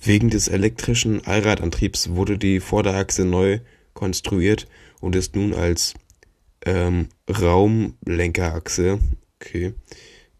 [0.00, 3.60] Wegen des elektrischen Allradantriebs wurde die Vorderachse neu
[3.94, 4.68] konstruiert
[5.00, 5.94] und ist nun als
[6.64, 8.98] ähm, Raumlenkerachse
[9.40, 9.74] okay,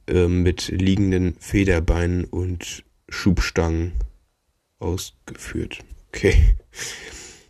[0.07, 3.93] äh, mit liegenden Federbeinen und Schubstangen
[4.79, 5.81] ausgeführt.
[6.09, 6.57] Okay.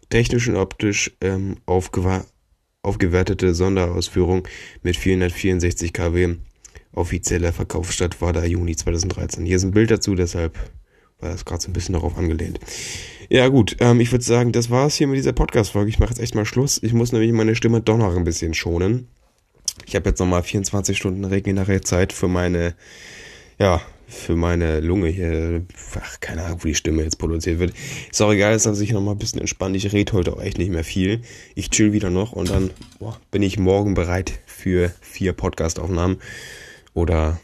[0.08, 4.46] Technisch und optisch ähm, aufgewertete Sonderausführung
[4.82, 6.36] mit 464 kW.
[6.92, 9.44] Offizieller Verkaufsstart war da Juni 2013.
[9.44, 10.56] Hier ist ein Bild dazu, deshalb
[11.20, 12.60] war das gerade so ein bisschen darauf angelehnt.
[13.28, 15.90] Ja, gut, ähm, ich würde sagen, das war's hier mit dieser Podcast-Folge.
[15.90, 16.80] Ich mache jetzt echt mal Schluss.
[16.82, 19.08] Ich muss nämlich meine Stimme doch noch ein bisschen schonen.
[19.84, 22.74] Ich habe jetzt nochmal 24 Stunden regeneräre Zeit für meine,
[23.58, 25.62] ja, für meine Lunge hier.
[26.00, 27.74] Ach, keine Ahnung, wo die Stimme jetzt produziert wird.
[28.10, 29.76] Ist auch egal, dass ich nochmal ein bisschen entspannt.
[29.76, 31.22] Ich rede heute auch echt nicht mehr viel.
[31.54, 36.18] Ich chill wieder noch und dann boah, bin ich morgen bereit für vier Podcast-Aufnahmen.
[36.94, 37.40] Oder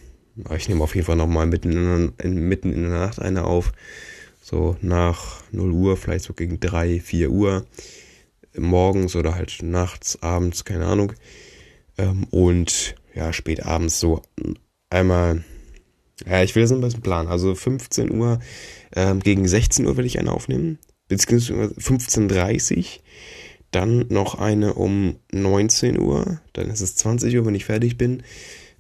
[0.57, 3.73] ich nehme auf jeden Fall nochmal mitten in, mitten in der Nacht eine auf.
[4.41, 7.67] So nach 0 Uhr, vielleicht so gegen 3, 4 Uhr.
[8.57, 11.13] Morgens oder halt nachts, abends, keine Ahnung.
[11.97, 14.23] Ähm, und ja, spät abends so
[14.91, 15.45] einmal.
[16.27, 17.29] Ja, ich will das ein bisschen planen.
[17.29, 18.39] Also 15 Uhr,
[18.95, 20.79] ähm, gegen 16 Uhr will ich eine aufnehmen.
[21.09, 22.85] Beziehungsweise 15.30 Uhr.
[23.71, 26.41] Dann noch eine um 19 Uhr.
[26.53, 28.23] Dann ist es 20 Uhr, wenn ich fertig bin.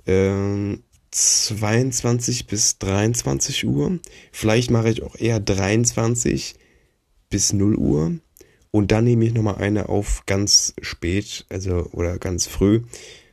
[0.06, 3.98] Ähm, 22 bis 23 Uhr.
[4.32, 6.54] Vielleicht mache ich auch eher 23
[7.28, 8.12] bis 0 Uhr.
[8.70, 12.82] Und dann nehme ich nochmal eine auf ganz spät, also oder ganz früh.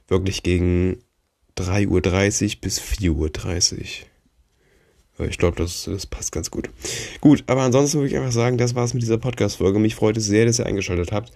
[0.08, 0.98] Wirklich gegen
[1.60, 3.74] 3.30 Uhr bis 4.30
[5.20, 5.28] Uhr.
[5.28, 6.70] Ich glaube, das, das passt ganz gut.
[7.20, 9.78] Gut, aber ansonsten würde ich einfach sagen, das war's mit dieser Podcast-Folge.
[9.78, 11.34] Mich freut es sehr, dass ihr eingeschaltet habt.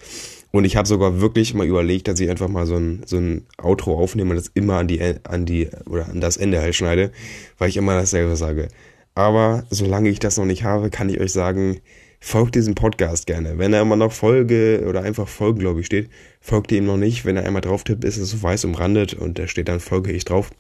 [0.52, 3.46] Und ich habe sogar wirklich mal überlegt, dass ich einfach mal so ein, so ein
[3.62, 7.12] Outro aufnehme und das immer an die, an die, oder an das Ende halt schneide,
[7.58, 8.70] weil ich immer dasselbe sage.
[9.16, 11.82] Aber solange ich das noch nicht habe, kann ich euch sagen,
[12.24, 13.58] folgt diesem Podcast gerne.
[13.58, 16.10] Wenn er immer noch Folge oder einfach Folgen, glaube ich, steht,
[16.40, 17.26] folgt ihr ihm noch nicht.
[17.26, 20.14] Wenn er einmal drauf tippt, ist es so weiß umrandet und da steht dann Folge
[20.14, 20.52] ich drauf.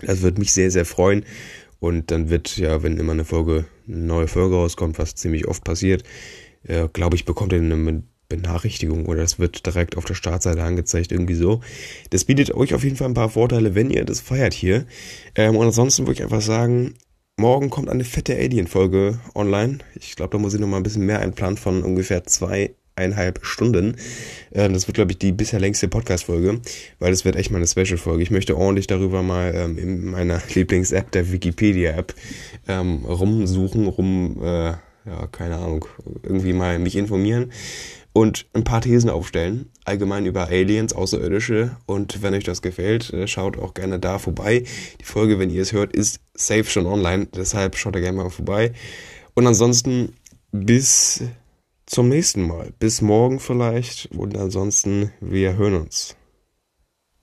[0.00, 1.24] Das würde mich sehr, sehr freuen.
[1.80, 5.64] Und dann wird ja, wenn immer eine Folge, eine neue Folge rauskommt, was ziemlich oft
[5.64, 6.04] passiert,
[6.62, 11.10] äh, glaube ich, bekommt ihr eine Benachrichtigung oder es wird direkt auf der Startseite angezeigt,
[11.10, 11.62] irgendwie so.
[12.10, 14.86] Das bietet euch auf jeden Fall ein paar Vorteile, wenn ihr das feiert hier.
[15.34, 16.94] Ähm, und ansonsten würde ich einfach sagen,
[17.36, 19.78] morgen kommt eine fette Alien-Folge online.
[19.94, 23.96] Ich glaube, da muss ich noch mal ein bisschen mehr einplanen von ungefähr zweieinhalb Stunden.
[24.52, 26.60] Ähm, das wird, glaube ich, die bisher längste Podcast-Folge,
[26.98, 28.22] weil das wird echt mal eine Special-Folge.
[28.22, 32.14] Ich möchte ordentlich darüber mal ähm, in meiner Lieblings-App, der Wikipedia-App,
[32.68, 34.72] ähm, rumsuchen, rum, äh,
[35.04, 35.86] ja, keine Ahnung,
[36.22, 37.50] irgendwie mal mich informieren
[38.12, 41.76] und ein paar Thesen aufstellen, allgemein über Aliens, Außerirdische.
[41.86, 44.64] Und wenn euch das gefällt, äh, schaut auch gerne da vorbei.
[45.00, 48.30] Die Folge, wenn ihr es hört, ist safe schon online, deshalb schaut da gerne mal
[48.30, 48.72] vorbei.
[49.34, 50.14] Und ansonsten
[50.50, 51.22] bis
[51.86, 52.72] zum nächsten Mal.
[52.78, 54.06] Bis morgen vielleicht.
[54.12, 56.16] Und ansonsten, wir hören uns.